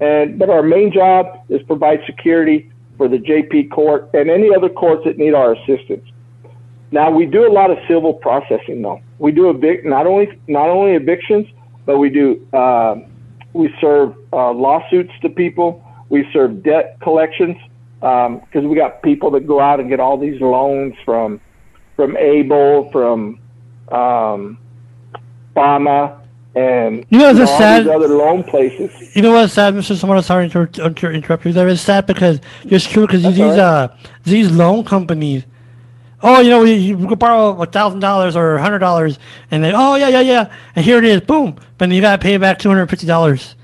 And, 0.00 0.38
but 0.38 0.48
our 0.48 0.62
main 0.62 0.92
job 0.92 1.44
is 1.48 1.60
provide 1.64 1.98
security 2.06 2.70
for 2.96 3.08
the 3.08 3.18
JP 3.18 3.72
court 3.72 4.10
and 4.14 4.30
any 4.30 4.54
other 4.54 4.68
courts 4.68 5.02
that 5.06 5.18
need 5.18 5.34
our 5.34 5.54
assistance. 5.54 6.08
Now 6.92 7.10
we 7.10 7.26
do 7.26 7.50
a 7.50 7.52
lot 7.52 7.72
of 7.72 7.78
civil 7.88 8.14
processing 8.14 8.80
though. 8.80 9.02
We 9.18 9.32
do 9.32 9.50
evict 9.50 9.84
not 9.84 10.06
only 10.06 10.40
not 10.46 10.68
only 10.68 10.92
evictions, 10.92 11.48
but 11.84 11.98
we 11.98 12.10
do 12.10 12.46
uh, 12.52 12.94
we 13.54 13.74
serve 13.80 14.14
uh, 14.32 14.52
lawsuits 14.52 15.12
to 15.22 15.28
people. 15.28 15.84
We 16.10 16.28
serve 16.32 16.62
debt 16.62 16.96
collections 17.02 17.56
because 17.98 18.62
um, 18.62 18.68
we 18.68 18.76
got 18.76 19.02
people 19.02 19.32
that 19.32 19.48
go 19.48 19.60
out 19.60 19.80
and 19.80 19.88
get 19.88 19.98
all 19.98 20.16
these 20.16 20.40
loans 20.40 20.94
from 21.04 21.40
from 21.96 22.16
Able, 22.16 22.88
from 22.92 23.40
um, 23.92 24.58
Bama, 25.56 26.20
and 26.54 27.04
you 27.10 27.18
know, 27.18 27.30
it's 27.30 27.50
sad. 27.52 27.84
These 27.84 27.92
other 27.92 28.08
loan 28.08 28.44
places. 28.44 29.16
You 29.16 29.22
know 29.22 29.32
what's 29.32 29.52
sad, 29.52 29.74
Mr. 29.74 29.96
Someone 29.96 30.22
sorry 30.22 30.48
to, 30.50 30.66
to 30.66 31.10
interrupt 31.10 31.44
you. 31.44 31.52
There 31.52 31.68
is 31.68 31.80
sad 31.80 32.06
because 32.06 32.40
it's 32.64 32.86
true 32.86 33.06
because 33.06 33.22
these 33.22 33.38
right. 33.38 33.58
uh 33.58 33.88
these 34.24 34.50
loan 34.50 34.84
companies 34.84 35.44
oh, 36.22 36.40
you 36.40 36.50
know, 36.50 36.64
you, 36.64 36.74
you 36.74 37.08
could 37.08 37.18
borrow 37.18 37.60
a 37.60 37.66
thousand 37.66 38.00
dollars 38.00 38.36
or 38.36 38.56
a 38.56 38.62
hundred 38.62 38.78
dollars, 38.80 39.18
and 39.50 39.62
then, 39.62 39.74
oh 39.74 39.94
yeah, 39.94 40.08
yeah, 40.08 40.20
yeah, 40.20 40.52
and 40.74 40.84
here 40.84 40.98
it 40.98 41.04
is, 41.04 41.20
boom. 41.20 41.56
But 41.76 41.90
you 41.90 42.00
gotta 42.00 42.20
pay 42.20 42.36
back 42.36 42.58
two 42.58 42.68
hundred 42.68 42.88
fifty 42.88 43.06
dollars, 43.06 43.54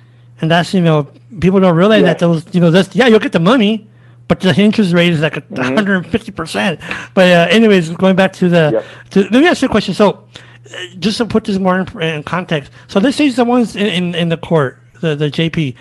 and 0.41 0.51
that's 0.51 0.75
you 0.75 0.81
know, 0.81 1.09
people 1.41 1.61
don't 1.61 1.77
realize 1.77 2.03
yeah. 2.03 2.09
that 2.09 2.19
those, 2.19 2.45
you 2.55 2.61
know, 2.61 2.71
this, 2.71 2.95
yeah, 2.95 3.07
you'll 3.07 3.21
get 3.21 3.33
the 3.33 3.41
money, 3.41 3.89
but 4.29 4.41
the 4.41 4.55
interest 4.61 4.93
rate 4.93 5.13
is 5.13 5.21
like 5.21 5.35
mm-hmm. 5.35 5.63
hundred 5.63 5.97
and 5.97 6.07
fifty 6.07 6.33
percent. 6.33 6.81
But 7.15 7.31
uh, 7.31 7.47
anyways, 7.51 7.91
going 7.91 8.17
back 8.17 8.33
to 8.35 8.49
the, 8.49 8.71
yep. 8.73 9.11
to, 9.11 9.21
let 9.23 9.33
me 9.33 9.47
ask 9.47 9.63
you 9.63 9.69
a 9.69 9.71
question. 9.71 9.95
So, 9.95 10.11
uh, 10.11 10.87
just 10.99 11.19
to 11.19 11.27
put 11.27 11.45
this 11.45 11.59
more 11.59 11.79
in, 11.81 12.03
in, 12.03 12.23
context, 12.23 12.73
so 12.89 13.01
let's 13.01 13.17
say 13.17 13.31
someone's 13.31 13.77
in, 13.77 13.87
in, 13.87 14.15
in 14.15 14.29
the 14.29 14.37
court, 14.37 14.81
the 15.01 15.15
the 15.15 15.31
JP, 15.31 15.77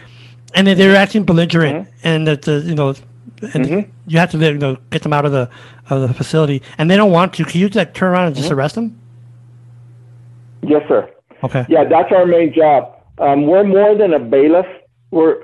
and 0.53 0.67
they're 0.67 0.95
acting 0.95 1.23
belligerent, 1.23 1.87
mm-hmm. 1.87 2.07
and 2.07 2.27
that 2.27 2.43
the 2.43 2.59
you 2.59 2.75
know 2.75 2.95
and 3.53 3.65
mm-hmm. 3.65 3.91
you 4.07 4.19
have 4.19 4.31
to 4.31 4.37
you 4.37 4.57
know 4.57 4.77
get 4.89 5.03
them 5.03 5.13
out 5.13 5.25
of 5.25 5.31
the 5.31 5.49
of 5.89 6.07
the 6.07 6.13
facility, 6.13 6.61
and 6.77 6.89
they 6.89 6.95
don't 6.95 7.11
want 7.11 7.33
to. 7.35 7.45
Can 7.45 7.61
you 7.61 7.67
like 7.69 7.93
turn 7.93 8.11
around 8.11 8.27
and 8.27 8.35
just 8.35 8.49
mm-hmm. 8.49 8.57
arrest 8.57 8.75
them? 8.75 8.99
Yes, 10.61 10.83
sir. 10.87 11.09
Okay. 11.43 11.65
Yeah, 11.67 11.83
that's 11.83 12.11
our 12.11 12.25
main 12.25 12.53
job. 12.53 12.97
Um, 13.17 13.47
we're 13.47 13.63
more 13.63 13.95
than 13.95 14.13
a 14.13 14.19
bailiff. 14.19 14.65
We're 15.11 15.43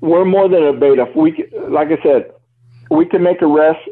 we're 0.00 0.24
more 0.24 0.48
than 0.48 0.62
a 0.64 0.72
beta. 0.72 1.06
We, 1.14 1.46
like 1.68 1.88
I 1.88 2.02
said, 2.02 2.32
we 2.90 3.06
can 3.06 3.22
make 3.22 3.42
arrests. 3.42 3.88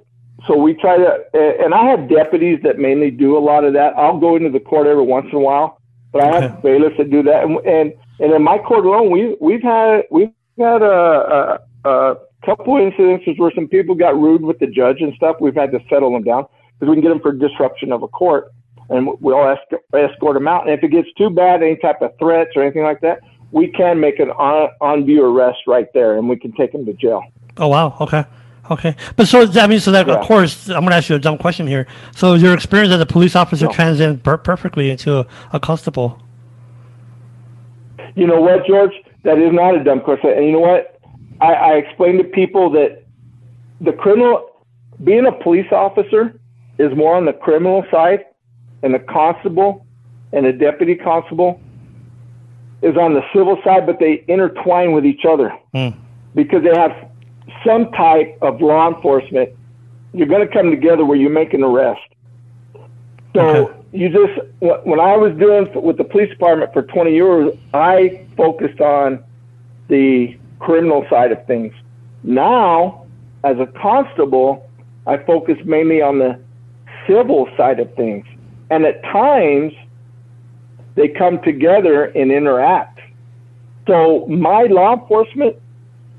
So 0.46 0.56
we 0.56 0.74
try 0.74 0.96
to, 0.96 1.24
and 1.34 1.72
I 1.72 1.84
have 1.90 2.08
deputies 2.08 2.58
that 2.64 2.78
mainly 2.78 3.10
do 3.10 3.36
a 3.36 3.40
lot 3.40 3.64
of 3.64 3.74
that. 3.74 3.94
I'll 3.96 4.18
go 4.18 4.34
into 4.36 4.50
the 4.50 4.60
court 4.60 4.86
every 4.88 5.04
once 5.04 5.26
in 5.30 5.36
a 5.36 5.40
while, 5.40 5.80
but 6.12 6.22
I 6.22 6.26
have 6.26 6.44
Okay. 6.44 6.60
bailiffs 6.62 6.96
that 6.98 7.10
do 7.10 7.22
that. 7.22 7.44
And 7.44 7.58
and, 7.64 7.92
and 8.18 8.32
in 8.32 8.42
my 8.42 8.58
court 8.58 8.84
alone, 8.84 9.10
we 9.10 9.36
we've 9.40 9.62
had 9.62 10.02
we've 10.10 10.32
had 10.58 10.82
a, 10.82 11.60
a, 11.84 11.88
a 11.88 12.16
couple 12.44 12.74
incidences 12.74 13.38
where 13.38 13.52
some 13.54 13.68
people 13.68 13.94
got 13.94 14.18
rude 14.20 14.42
with 14.42 14.58
the 14.58 14.66
judge 14.66 15.00
and 15.00 15.14
stuff. 15.14 15.36
We've 15.40 15.54
had 15.54 15.70
to 15.72 15.80
settle 15.88 16.12
them 16.12 16.24
down 16.24 16.46
because 16.78 16.88
we 16.90 16.96
can 16.96 17.02
get 17.02 17.10
them 17.10 17.20
for 17.20 17.32
disruption 17.32 17.92
of 17.92 18.02
a 18.02 18.08
court, 18.08 18.50
and 18.90 19.10
we'll 19.20 19.36
esc- 19.36 19.78
escort 19.94 20.34
them 20.34 20.48
out. 20.48 20.66
And 20.66 20.76
if 20.76 20.82
it 20.82 20.88
gets 20.88 21.08
too 21.16 21.30
bad, 21.30 21.62
any 21.62 21.76
type 21.76 22.02
of 22.02 22.18
threats 22.18 22.50
or 22.56 22.62
anything 22.62 22.82
like 22.82 23.00
that, 23.02 23.20
we 23.52 23.68
can 23.68 24.00
make 24.00 24.18
an 24.18 24.30
on 24.30 24.70
on 24.80 25.04
view 25.04 25.24
arrest 25.24 25.60
right 25.66 25.86
there, 25.94 26.16
and 26.18 26.28
we 26.28 26.36
can 26.36 26.52
take 26.52 26.74
him 26.74 26.84
to 26.86 26.92
jail. 26.94 27.22
Oh 27.58 27.68
wow. 27.68 27.96
Okay. 28.00 28.24
Okay. 28.70 28.96
But 29.16 29.28
so 29.28 29.44
that 29.46 29.68
means 29.68 29.84
so 29.84 29.92
that 29.92 30.06
Yeah. 30.06 30.14
of 30.14 30.26
course 30.26 30.68
I'm 30.68 30.82
gonna 30.84 30.96
ask 30.96 31.08
you 31.08 31.16
a 31.16 31.18
dumb 31.18 31.38
question 31.38 31.66
here. 31.66 31.86
So 32.16 32.34
your 32.34 32.54
experience 32.54 32.92
as 32.92 33.00
a 33.00 33.06
police 33.06 33.36
officer 33.36 33.66
No. 33.66 33.72
transcends 33.72 34.22
per- 34.22 34.38
perfectly 34.38 34.90
into 34.90 35.18
a, 35.18 35.26
a 35.52 35.60
constable. 35.60 36.18
You 38.14 38.26
know 38.26 38.40
what, 38.40 38.66
George? 38.66 38.92
That 39.24 39.38
is 39.38 39.52
not 39.52 39.74
a 39.74 39.84
dumb 39.84 40.00
question. 40.00 40.30
And 40.30 40.46
you 40.46 40.52
know 40.52 40.60
what? 40.60 40.98
I, 41.40 41.52
I 41.54 41.70
explain 41.74 42.18
to 42.18 42.24
people 42.24 42.70
that 42.70 43.04
the 43.80 43.92
criminal, 43.92 44.64
being 45.02 45.26
a 45.26 45.32
police 45.32 45.70
officer, 45.72 46.38
is 46.78 46.94
more 46.96 47.16
on 47.16 47.24
the 47.24 47.32
criminal 47.32 47.84
side, 47.90 48.24
and 48.82 48.94
the 48.94 48.98
constable 48.98 49.86
and 50.32 50.46
the 50.46 50.52
deputy 50.52 50.94
constable 50.94 51.60
is 52.82 52.96
on 52.96 53.14
the 53.14 53.22
civil 53.34 53.58
side, 53.64 53.86
but 53.86 53.98
they 53.98 54.24
intertwine 54.28 54.92
with 54.92 55.06
each 55.06 55.24
other 55.24 55.52
Hmm. 55.74 55.88
because 56.34 56.62
they 56.62 56.74
have 56.76 56.94
some 57.64 57.90
type 57.92 58.36
of 58.42 58.60
law 58.60 58.88
enforcement. 58.88 59.50
You're 60.12 60.26
going 60.26 60.46
to 60.46 60.52
come 60.52 60.70
together 60.70 61.04
where 61.04 61.16
you 61.16 61.28
make 61.28 61.54
an 61.54 61.62
arrest. 61.62 62.00
So 63.34 63.40
Okay. 63.40 63.72
you 63.92 64.08
just 64.08 64.40
when 64.60 65.00
I 65.00 65.16
was 65.16 65.32
doing 65.38 65.68
with 65.74 65.96
the 65.96 66.04
police 66.04 66.28
department 66.30 66.72
for 66.72 66.82
20 66.82 67.12
years, 67.12 67.54
I 67.72 68.20
focused 68.36 68.80
on 68.80 69.20
the 69.88 70.36
criminal 70.58 71.04
side 71.08 71.32
of 71.32 71.44
things. 71.46 71.72
Now, 72.24 73.02
as 73.44 73.58
a 73.58 73.66
constable, 73.66 74.68
I 75.06 75.16
focus 75.18 75.56
mainly 75.64 76.02
on 76.02 76.18
the 76.18 76.38
civil 77.06 77.48
side 77.56 77.80
of 77.80 77.92
things, 77.94 78.24
and 78.70 78.84
at 78.84 79.02
times 79.02 79.72
they 80.94 81.08
come 81.08 81.40
together 81.42 82.04
and 82.04 82.30
interact. 82.30 83.00
So 83.86 84.26
my 84.26 84.64
law 84.64 84.94
enforcement 84.94 85.56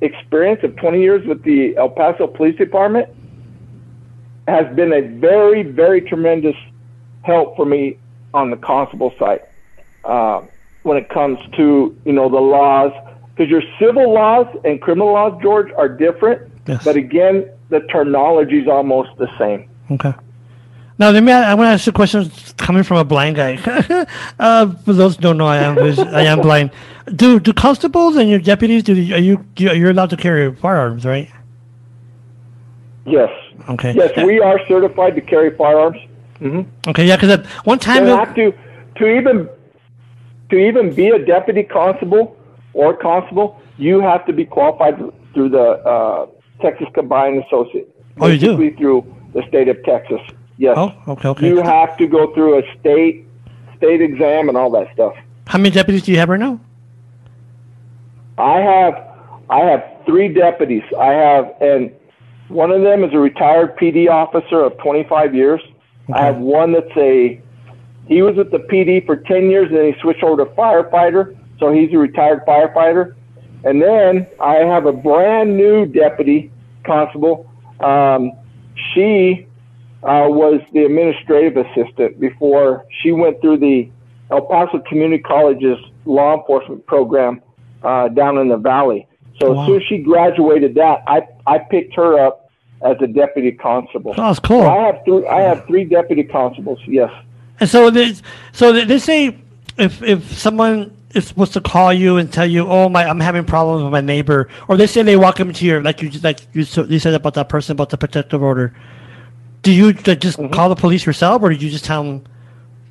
experience 0.02 0.62
of 0.64 0.76
20 0.76 1.02
years 1.02 1.26
with 1.26 1.44
the 1.44 1.76
El 1.78 1.90
Paso 1.90 2.28
Police 2.28 2.58
Department 2.58 3.08
has 4.48 4.74
been 4.76 4.92
a 4.92 5.02
very, 5.02 5.64
very 5.64 6.02
tremendous 6.02 6.56
help 7.22 7.56
for 7.56 7.66
me 7.66 7.98
on 8.34 8.50
the 8.50 8.58
constable 8.58 9.14
side 9.18 9.42
uh, 10.04 10.42
when 10.82 10.98
it 10.98 11.08
comes 11.10 11.40
to 11.56 11.96
you 12.04 12.12
know 12.12 12.30
the 12.30 12.40
laws 12.40 12.92
because 13.34 13.50
your 13.50 13.64
civil 13.80 14.14
laws 14.14 14.48
and 14.64 14.82
criminal 14.82 15.14
laws, 15.14 15.40
George, 15.42 15.72
are 15.78 15.90
different. 15.90 16.52
Yes. 16.68 16.84
But 16.84 16.96
again, 16.96 17.50
the 17.70 17.80
terminology 17.82 18.60
is 18.60 18.68
almost 18.68 19.10
the 19.18 19.28
same. 19.38 19.70
Okay. 19.92 20.14
Now 21.00 21.10
let 21.10 21.24
me. 21.24 21.32
I 21.32 21.54
want 21.56 21.68
to 21.68 21.72
ask 21.72 21.86
you 21.88 21.90
a 21.90 21.94
question 21.94 22.32
coming 22.58 22.84
from 22.84 22.98
a 22.98 23.04
blind 23.04 23.36
guy. 23.36 23.56
uh, 24.40 24.72
for 24.86 24.94
those 24.94 25.16
who 25.16 25.22
don't 25.24 25.38
know, 25.38 25.48
I 25.48 25.58
am 25.58 25.78
I 25.80 26.22
am 26.26 26.40
blind. 26.42 26.72
Do 27.16 27.40
do 27.40 27.52
constables 27.52 28.16
and 28.16 28.30
your 28.30 28.40
deputies 28.40 28.84
do 28.84 28.94
are 28.94 29.18
you 29.20 29.44
do- 29.56 29.76
you're 29.76 29.90
allowed 29.92 30.12
to 30.12 30.18
carry 30.18 30.54
firearms, 30.56 31.04
right? 31.06 31.30
Yes. 33.06 33.30
Okay. 33.70 33.94
Yes, 33.94 34.12
we 34.26 34.40
are 34.40 34.60
certified 34.68 35.16
to 35.16 35.22
carry 35.22 35.56
firearms. 35.58 35.98
hmm 36.40 36.62
Okay, 36.88 37.06
yeah, 37.08 37.16
because 37.18 37.46
one 37.66 37.80
time. 37.80 38.06
You 38.06 38.16
have 38.16 38.34
to 38.36 38.54
to 38.98 39.08
even 39.08 39.50
to 40.50 40.56
even 40.58 40.94
be 40.94 41.08
a 41.10 41.20
deputy 41.26 41.64
constable 41.64 42.38
or 42.74 42.96
constable, 42.96 43.60
you 43.78 44.00
have 44.00 44.26
to 44.28 44.34
be 44.34 44.46
qualified 44.46 44.98
through 45.34 45.50
the 45.50 45.60
uh, 45.94 46.28
Texas 46.62 46.88
Combined 46.94 47.44
Associate. 47.46 47.88
Oh, 48.20 48.28
you 48.28 48.38
do? 48.38 48.56
Basically 48.58 48.78
through 48.78 49.16
the 49.34 49.44
state 49.48 49.68
of 49.68 49.84
Texas. 49.84 50.22
Yes. 50.64 50.78
Oh, 50.78 50.94
okay, 51.10 51.28
okay. 51.28 51.48
You 51.50 51.62
have 51.62 51.98
to 51.98 52.08
go 52.08 52.34
through 52.34 52.60
a 52.60 52.80
state 52.80 53.28
state 53.76 54.02
exam 54.02 54.48
and 54.48 54.58
all 54.58 54.70
that 54.72 54.94
stuff. 54.94 55.14
How 55.46 55.58
many 55.58 55.72
deputies 55.72 56.04
do 56.04 56.14
you 56.14 56.20
have 56.20 56.30
right 56.30 56.40
now? 56.40 56.58
I 58.38 58.62
have 58.62 58.94
I 59.50 59.60
have 59.60 59.84
three 60.06 60.30
deputies. 60.30 60.84
I 60.98 61.12
have 61.12 61.54
and 61.60 61.92
one 62.48 62.72
of 62.72 62.82
them 62.82 63.04
is 63.04 63.14
a 63.14 63.20
retired 63.20 63.76
PD 63.76 64.10
officer 64.10 64.62
of 64.62 64.78
25 64.78 65.36
years. 65.36 65.60
I 66.14 66.24
have 66.24 66.38
one 66.38 66.72
that's 66.72 66.96
a 66.96 67.42
he 68.08 68.22
was 68.22 68.38
with 68.38 68.52
the 68.52 68.60
PD 68.60 69.06
for 69.06 69.18
10 69.18 69.50
years 69.50 69.68
and 69.68 69.78
then 69.78 69.92
he 69.94 70.00
switched 70.00 70.24
over 70.24 70.46
to 70.46 70.50
firefighter, 70.52 71.38
so 71.60 71.74
he's 71.74 71.92
a 71.92 71.98
retired 71.98 72.46
firefighter. 72.48 73.16
And 73.66 73.82
then 73.82 74.28
I 74.40 74.60
have 74.60 74.86
a 74.86 74.94
brand 74.94 75.58
new 75.58 75.86
deputy 75.86 76.54
constable. 76.86 77.52
Um, 77.82 78.32
she 78.94 79.46
uh, 80.04 80.28
was 80.30 80.62
the 80.74 80.84
administrative 80.86 81.58
assistant 81.66 82.20
before 82.20 82.86
she 83.02 83.12
went 83.12 83.40
through 83.42 83.58
the 83.58 83.90
El 84.32 84.42
Paso 84.42 84.80
Community 84.90 85.22
College's 85.22 85.78
law 86.06 86.38
enforcement 86.38 86.86
program 86.86 87.42
uh, 87.84 88.08
down 88.10 88.38
in 88.38 88.48
the 88.50 88.58
valley. 88.58 89.08
So 89.40 89.54
Wow. 89.54 89.62
as 89.62 89.68
soon 89.68 89.76
as 89.78 89.84
she 89.88 89.98
graduated 90.00 90.76
that, 90.76 91.04
I 91.08 91.24
I 91.48 91.58
picked 91.60 91.96
her 91.96 92.20
up 92.26 92.52
as 92.84 92.98
a 93.02 93.08
deputy 93.08 93.52
constable. 93.52 94.14
Oh, 94.18 94.28
that's 94.28 94.40
cool. 94.40 94.62
So 94.62 94.70
I 94.70 94.82
have 94.86 95.00
three. 95.06 95.28
I 95.28 95.42
have 95.42 95.66
three 95.68 95.86
deputy 95.86 96.24
constables. 96.24 96.80
Yes. 96.88 97.12
And 97.60 97.70
so 97.70 97.90
they, 97.90 98.14
so 98.52 98.74
they, 98.74 98.84
they 98.86 99.00
say 99.00 99.38
if 99.78 100.02
if 100.04 100.38
someone 100.38 100.96
is 101.16 101.28
supposed 101.28 101.54
to 101.54 101.62
call 101.62 101.94
you 101.94 102.18
and 102.18 102.32
tell 102.34 102.46
you, 102.46 102.68
oh 102.68 102.90
my, 102.90 103.06
I'm 103.06 103.20
having 103.20 103.46
problems 103.46 103.84
with 103.84 103.92
my 103.92 104.02
neighbor, 104.02 104.50
or 104.68 104.78
they 104.78 104.88
say 104.88 105.02
they 105.04 105.16
walk 105.18 105.40
into 105.40 105.66
your 105.66 105.82
like 105.82 106.02
you 106.02 106.10
like 106.22 106.40
you, 106.54 106.64
so- 106.64 106.86
you 106.86 107.00
said 107.00 107.14
about 107.14 107.34
that 107.36 107.50
person 107.50 107.74
about 107.74 107.90
the 107.90 107.98
protective 107.98 108.42
order. 108.44 108.74
Do 109.64 109.72
you 109.72 109.94
just 109.94 110.38
Mm-hmm. 110.38 110.54
call 110.54 110.70
the 110.70 110.76
police 110.76 111.06
yourself, 111.06 111.42
or 111.42 111.50
do 111.50 111.56
you 111.56 111.72
just 111.72 111.86
tell 111.86 112.04
them 112.04 112.24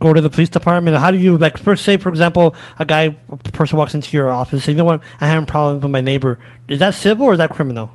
go 0.01 0.13
to 0.13 0.21
the 0.21 0.31
police 0.31 0.49
department? 0.49 0.97
How 0.97 1.11
do 1.11 1.19
you 1.19 1.39
like? 1.39 1.57
First, 1.59 1.85
say 1.85 1.97
for 1.97 2.09
example, 2.09 2.55
a 2.79 2.85
guy, 2.85 3.17
a 3.31 3.37
person 3.53 3.79
walks 3.79 3.95
into 3.95 4.17
your 4.17 4.31
office, 4.31 4.67
and 4.67 4.75
you 4.77 4.79
know 4.79 4.85
what, 4.85 5.03
I 5.21 5.29
have 5.29 5.43
a 5.43 5.47
problem 5.47 5.81
with 5.81 5.91
my 5.91 6.01
neighbor. 6.01 6.39
Is 6.69 6.81
that 6.81 6.95
civil 6.95 7.27
or 7.27 7.33
is 7.35 7.39
that 7.39 7.51
criminal? 7.51 7.91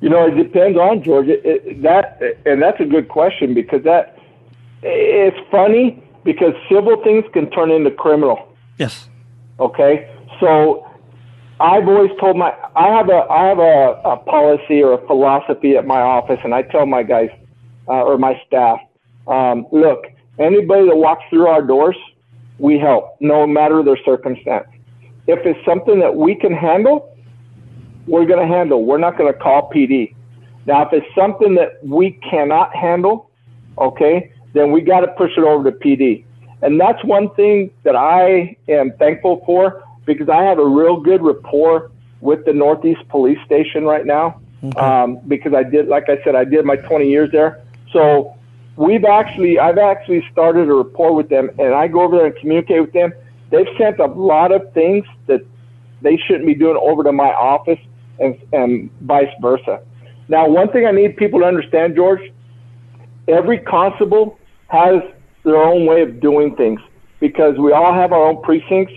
You 0.00 0.08
know, 0.08 0.26
it 0.28 0.36
depends 0.36 0.78
on 0.78 1.02
Georgia. 1.02 1.36
That 1.82 2.22
and 2.46 2.62
that's 2.62 2.80
a 2.80 2.84
good 2.84 3.08
question 3.08 3.52
because 3.54 3.82
that 3.82 4.16
it's 4.82 5.36
funny 5.50 6.02
because 6.24 6.54
civil 6.70 7.02
things 7.02 7.24
can 7.32 7.50
turn 7.50 7.70
into 7.72 7.90
criminal. 7.90 8.54
Yes. 8.78 9.08
Okay, 9.58 10.08
so 10.38 10.87
I've 11.60 11.88
always 11.88 12.10
told 12.20 12.36
my 12.36 12.54
I 12.76 12.88
have 12.88 13.08
a 13.08 13.26
I 13.30 13.46
have 13.46 13.58
a, 13.58 14.00
a 14.04 14.16
policy 14.18 14.82
or 14.82 14.92
a 14.92 15.06
philosophy 15.06 15.76
at 15.76 15.86
my 15.86 16.00
office, 16.00 16.38
and 16.44 16.54
I 16.54 16.62
tell 16.62 16.86
my 16.86 17.02
guys 17.02 17.30
uh, 17.88 18.04
or 18.04 18.16
my 18.16 18.40
staff, 18.46 18.78
um, 19.26 19.66
look, 19.72 20.04
anybody 20.38 20.86
that 20.86 20.96
walks 20.96 21.24
through 21.30 21.46
our 21.48 21.62
doors, 21.62 21.96
we 22.58 22.78
help, 22.78 23.16
no 23.20 23.46
matter 23.46 23.82
their 23.82 23.98
circumstance. 24.04 24.68
If 25.26 25.44
it's 25.44 25.62
something 25.64 25.98
that 26.00 26.14
we 26.14 26.34
can 26.34 26.52
handle, 26.52 27.16
we're 28.06 28.26
going 28.26 28.46
to 28.46 28.54
handle. 28.54 28.84
We're 28.84 28.98
not 28.98 29.18
going 29.18 29.32
to 29.32 29.38
call 29.38 29.70
PD. 29.74 30.14
Now, 30.66 30.82
if 30.82 30.92
it's 30.92 31.14
something 31.14 31.54
that 31.56 31.84
we 31.84 32.12
cannot 32.30 32.74
handle, 32.74 33.30
okay, 33.78 34.32
then 34.54 34.70
we 34.70 34.80
got 34.80 35.00
to 35.00 35.08
push 35.08 35.32
it 35.36 35.44
over 35.44 35.70
to 35.70 35.76
PD. 35.76 36.24
And 36.62 36.80
that's 36.80 37.02
one 37.04 37.34
thing 37.34 37.70
that 37.84 37.96
I 37.96 38.56
am 38.68 38.92
thankful 38.98 39.42
for 39.46 39.82
because 40.08 40.28
I 40.28 40.42
have 40.42 40.58
a 40.58 40.66
real 40.66 40.98
good 41.00 41.22
rapport 41.22 41.92
with 42.20 42.44
the 42.46 42.52
Northeast 42.52 43.06
Police 43.08 43.38
Station 43.44 43.84
right 43.84 44.04
now. 44.04 44.40
Um, 44.76 45.20
because 45.28 45.54
I 45.54 45.62
did, 45.62 45.86
like 45.86 46.08
I 46.08 46.18
said, 46.24 46.34
I 46.34 46.42
did 46.42 46.64
my 46.64 46.74
20 46.74 47.08
years 47.08 47.30
there. 47.30 47.62
So 47.92 48.34
we've 48.74 49.04
actually, 49.04 49.60
I've 49.60 49.78
actually 49.78 50.26
started 50.32 50.68
a 50.68 50.74
rapport 50.74 51.14
with 51.14 51.28
them, 51.28 51.48
and 51.60 51.74
I 51.74 51.86
go 51.86 52.02
over 52.02 52.16
there 52.16 52.26
and 52.26 52.34
communicate 52.36 52.80
with 52.80 52.92
them. 52.92 53.12
They've 53.50 53.68
sent 53.78 54.00
a 54.00 54.06
lot 54.06 54.50
of 54.50 54.72
things 54.72 55.04
that 55.28 55.46
they 56.02 56.16
shouldn't 56.16 56.46
be 56.46 56.56
doing 56.56 56.76
over 56.80 57.04
to 57.04 57.12
my 57.12 57.28
office, 57.28 57.78
and 58.18 58.36
and 58.52 58.90
vice 59.02 59.30
versa. 59.40 59.80
Now, 60.28 60.48
one 60.48 60.72
thing 60.72 60.86
I 60.86 60.90
need 60.90 61.16
people 61.16 61.40
to 61.40 61.46
understand, 61.46 61.94
George, 61.94 62.20
every 63.28 63.58
constable 63.58 64.38
has 64.66 65.02
their 65.44 65.56
own 65.56 65.86
way 65.86 66.02
of 66.02 66.20
doing 66.20 66.56
things 66.56 66.80
because 67.20 67.56
we 67.58 67.72
all 67.72 67.92
have 67.92 68.12
our 68.12 68.26
own 68.28 68.42
precincts, 68.42 68.92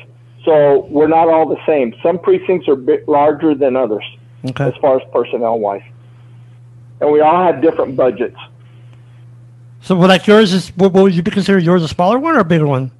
so 0.45 0.85
we're 0.89 1.07
not 1.07 1.27
all 1.29 1.47
the 1.47 1.59
same. 1.65 1.93
Some 2.03 2.19
precincts 2.19 2.67
are 2.67 2.73
a 2.73 2.77
bit 2.77 3.07
larger 3.07 3.53
than 3.55 3.75
others 3.75 4.03
Okay. 4.49 4.65
as 4.65 4.73
far 4.81 4.97
as 4.99 5.03
personnel 5.13 5.59
wise, 5.59 5.83
and 6.99 7.11
we 7.11 7.21
all 7.21 7.43
have 7.43 7.61
different 7.61 7.95
budgets. 7.95 8.37
So, 9.81 9.95
like 9.95 10.27
yours 10.27 10.53
is, 10.53 10.69
what, 10.77 10.93
what 10.93 11.03
would 11.03 11.15
you 11.15 11.23
consider 11.23 11.57
yours 11.59 11.83
a 11.83 11.87
smaller 11.87 12.19
one 12.19 12.35
or 12.35 12.39
a 12.39 12.45
bigger 12.45 12.67
one? 12.67 12.91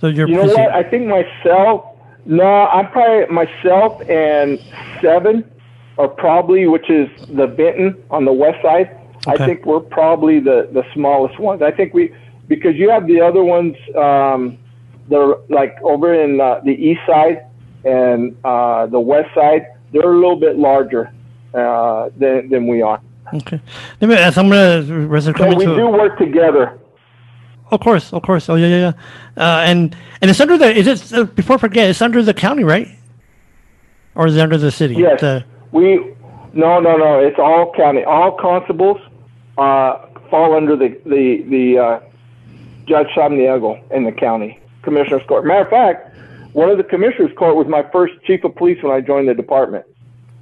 So 0.00 0.06
your 0.08 0.26
You 0.28 0.34
know 0.36 0.40
precinct- 0.44 0.58
what? 0.60 0.74
I 0.74 0.82
think 0.82 1.06
myself, 1.06 1.84
No, 2.26 2.44
I'm 2.44 2.88
probably 2.90 3.26
myself 3.34 4.00
and 4.08 4.58
seven 5.02 5.44
are 5.98 6.08
probably, 6.08 6.66
which 6.66 6.88
is 6.90 7.08
the 7.28 7.46
Benton 7.46 7.94
on 8.10 8.24
the 8.24 8.32
west 8.32 8.62
side. 8.62 8.90
Okay. 9.28 9.42
I 9.42 9.46
think 9.46 9.64
we're 9.66 9.80
probably 9.80 10.40
the 10.40 10.68
the 10.72 10.84
smallest 10.94 11.38
ones. 11.38 11.60
I 11.62 11.70
think 11.70 11.92
we 11.94 12.12
because 12.48 12.74
you 12.76 12.88
have 12.90 13.06
the 13.06 13.20
other 13.20 13.42
ones 13.44 13.74
um, 13.96 14.58
that 15.08 15.16
are 15.18 15.38
like 15.48 15.76
over 15.82 16.14
in 16.14 16.40
uh, 16.40 16.60
the 16.64 16.72
east 16.72 17.00
side 17.06 17.46
and 17.84 18.36
uh, 18.44 18.86
the 18.86 19.00
west 19.00 19.34
side. 19.34 19.66
They're 19.92 20.02
a 20.12 20.14
little 20.18 20.36
bit 20.36 20.56
larger 20.58 21.12
uh, 21.54 22.10
than 22.16 22.48
than 22.48 22.66
we 22.66 22.82
are. 22.82 23.00
Okay. 23.32 23.60
Let 24.00 24.08
me 24.08 24.16
ask. 24.16 24.36
I'm 24.38 24.48
gonna 24.48 24.82
resume 25.06 25.34
But 25.38 25.56
we 25.56 25.64
to. 25.66 25.76
do 25.76 25.88
work 25.88 26.18
together. 26.18 26.78
Of 27.70 27.80
course, 27.80 28.12
of 28.12 28.22
course. 28.22 28.48
Oh 28.48 28.56
yeah, 28.56 28.66
yeah, 28.68 28.78
yeah. 29.36 29.42
Uh, 29.42 29.60
and 29.64 29.96
and 30.20 30.30
it's 30.30 30.40
under 30.40 30.58
the. 30.58 30.74
Is 30.74 30.86
it 30.86 31.12
uh, 31.12 31.24
before 31.24 31.56
I 31.56 31.58
forget? 31.60 31.88
It's 31.90 32.02
under 32.02 32.22
the 32.22 32.34
county, 32.34 32.64
right? 32.64 32.88
Or 34.14 34.26
is 34.26 34.36
it 34.36 34.40
under 34.40 34.58
the 34.58 34.70
city? 34.70 34.94
Yes. 34.96 35.20
The- 35.20 35.44
We, 35.72 36.14
no, 36.52 36.78
no, 36.80 36.96
no. 36.96 37.18
It's 37.18 37.38
all 37.38 37.72
county. 37.74 38.04
All 38.04 38.32
constables 38.32 39.00
uh, 39.58 40.06
fall 40.30 40.54
under 40.54 40.76
the 40.76 40.88
the 41.04 41.42
the 41.48 41.78
uh, 41.78 42.00
Judge 42.86 43.08
Samaniego 43.16 43.80
in 43.90 44.04
the 44.04 44.12
county 44.12 44.60
commissioner's 44.84 45.22
court. 45.26 45.44
Matter 45.44 45.62
of 45.62 45.70
fact, 45.70 46.16
one 46.52 46.68
of 46.70 46.76
the 46.78 46.84
commissioner's 46.84 47.32
court 47.36 47.56
was 47.56 47.66
my 47.66 47.82
first 47.90 48.14
chief 48.24 48.44
of 48.44 48.54
police 48.54 48.82
when 48.82 48.92
I 48.92 49.00
joined 49.00 49.28
the 49.28 49.34
department, 49.34 49.84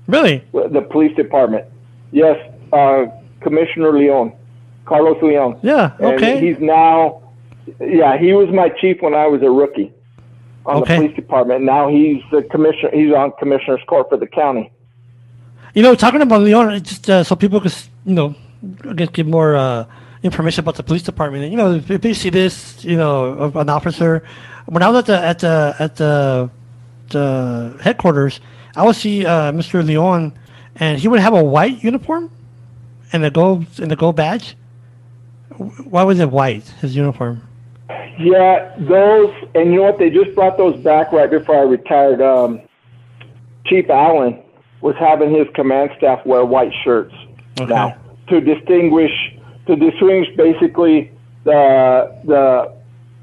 really? 0.07 0.45
the 0.53 0.87
police 0.91 1.15
department. 1.17 1.65
Yes, 2.11 2.37
uh, 2.73 3.07
Commissioner 3.41 3.97
Leon, 3.99 4.33
Carlos 4.85 5.21
Leon. 5.23 5.59
Yeah. 5.63 5.93
And 5.99 6.15
Okay. 6.15 6.41
he's 6.41 6.59
now, 6.61 7.23
yeah, 7.81 8.19
he 8.19 8.33
was 8.35 8.49
my 8.51 8.69
chief 8.69 9.01
when 9.01 9.15
I 9.15 9.27
was 9.27 9.43
a 9.43 9.51
rookie 9.51 9.93
on 10.67 10.83
Okay. 10.83 10.95
the 10.95 11.01
police 11.01 11.17
department. 11.17 11.65
Now 11.65 11.89
he's 11.89 12.23
the 12.31 12.43
commissioner. 12.43 12.91
He's 12.93 13.13
on 13.13 13.33
commissioner's 13.39 13.81
court 13.87 14.09
for 14.11 14.17
the 14.19 14.27
county. 14.27 14.71
You 15.75 15.83
know, 15.83 15.95
talking 15.95 16.21
about 16.21 16.43
Leon, 16.43 16.83
just 16.83 17.09
uh, 17.09 17.25
so 17.25 17.35
people 17.35 17.59
could, 17.61 17.75
you 18.05 18.15
know, 18.15 18.35
get, 18.95 19.13
give 19.15 19.27
more 19.27 19.57
uh, 19.57 19.87
information 20.23 20.61
about 20.65 20.77
the 20.77 20.83
police 20.83 21.03
department. 21.03 21.45
And, 21.45 21.53
You 21.53 21.59
know, 21.59 21.75
if 21.75 22.01
they 22.01 22.15
see 22.15 22.31
this, 22.31 22.85
you 22.85 22.97
know, 22.97 23.53
an 23.55 23.69
officer. 23.69 24.23
When 24.67 24.83
I 24.83 24.89
was 24.89 24.99
at 24.99 25.07
the 25.07 25.19
at 25.25 25.39
the 25.41 25.75
at 25.79 25.97
the, 25.97 26.51
the 27.11 27.79
headquarters, 27.83 28.41
I 28.77 28.85
would 28.87 28.97
see 28.97 29.27
uh, 29.27 29.51
Mr. 29.53 29.85
Leon, 29.85 30.33
and 30.77 30.99
he 30.99 31.09
would 31.09 31.21
have 31.21 31.35
a 31.35 31.43
white 31.43 31.83
uniform, 31.83 32.31
and 33.13 33.25
the 33.25 33.31
gold 33.31 33.67
and 33.81 33.91
the 33.91 33.97
gold 33.97 34.17
badge. 34.17 34.57
Why 35.59 36.05
was 36.05 36.21
it 36.21 36.31
white? 36.31 36.67
His 36.81 36.95
uniform. 36.97 37.47
Yeah, 38.19 38.75
those, 38.79 39.35
and 39.55 39.71
you 39.73 39.77
know 39.79 39.83
what? 39.83 39.99
They 39.99 40.11
just 40.11 40.35
brought 40.35 40.57
those 40.57 40.77
back 40.83 41.13
right 41.13 41.31
before 41.31 41.57
I 41.59 41.63
retired. 41.63 42.23
Um, 42.23 42.61
Chief 43.67 43.89
Allen 43.91 44.41
was 44.81 44.95
having 44.99 45.35
his 45.35 45.47
command 45.55 45.91
staff 45.99 46.25
wear 46.27 46.45
white 46.45 46.73
shirts 46.85 47.15
Okay. 47.61 47.73
now 47.73 47.97
to 48.29 48.41
distinguish 48.41 49.11
to 49.66 49.77
distinguish 49.77 50.29
basically 50.37 51.11
the 51.44 52.12
the 52.25 52.75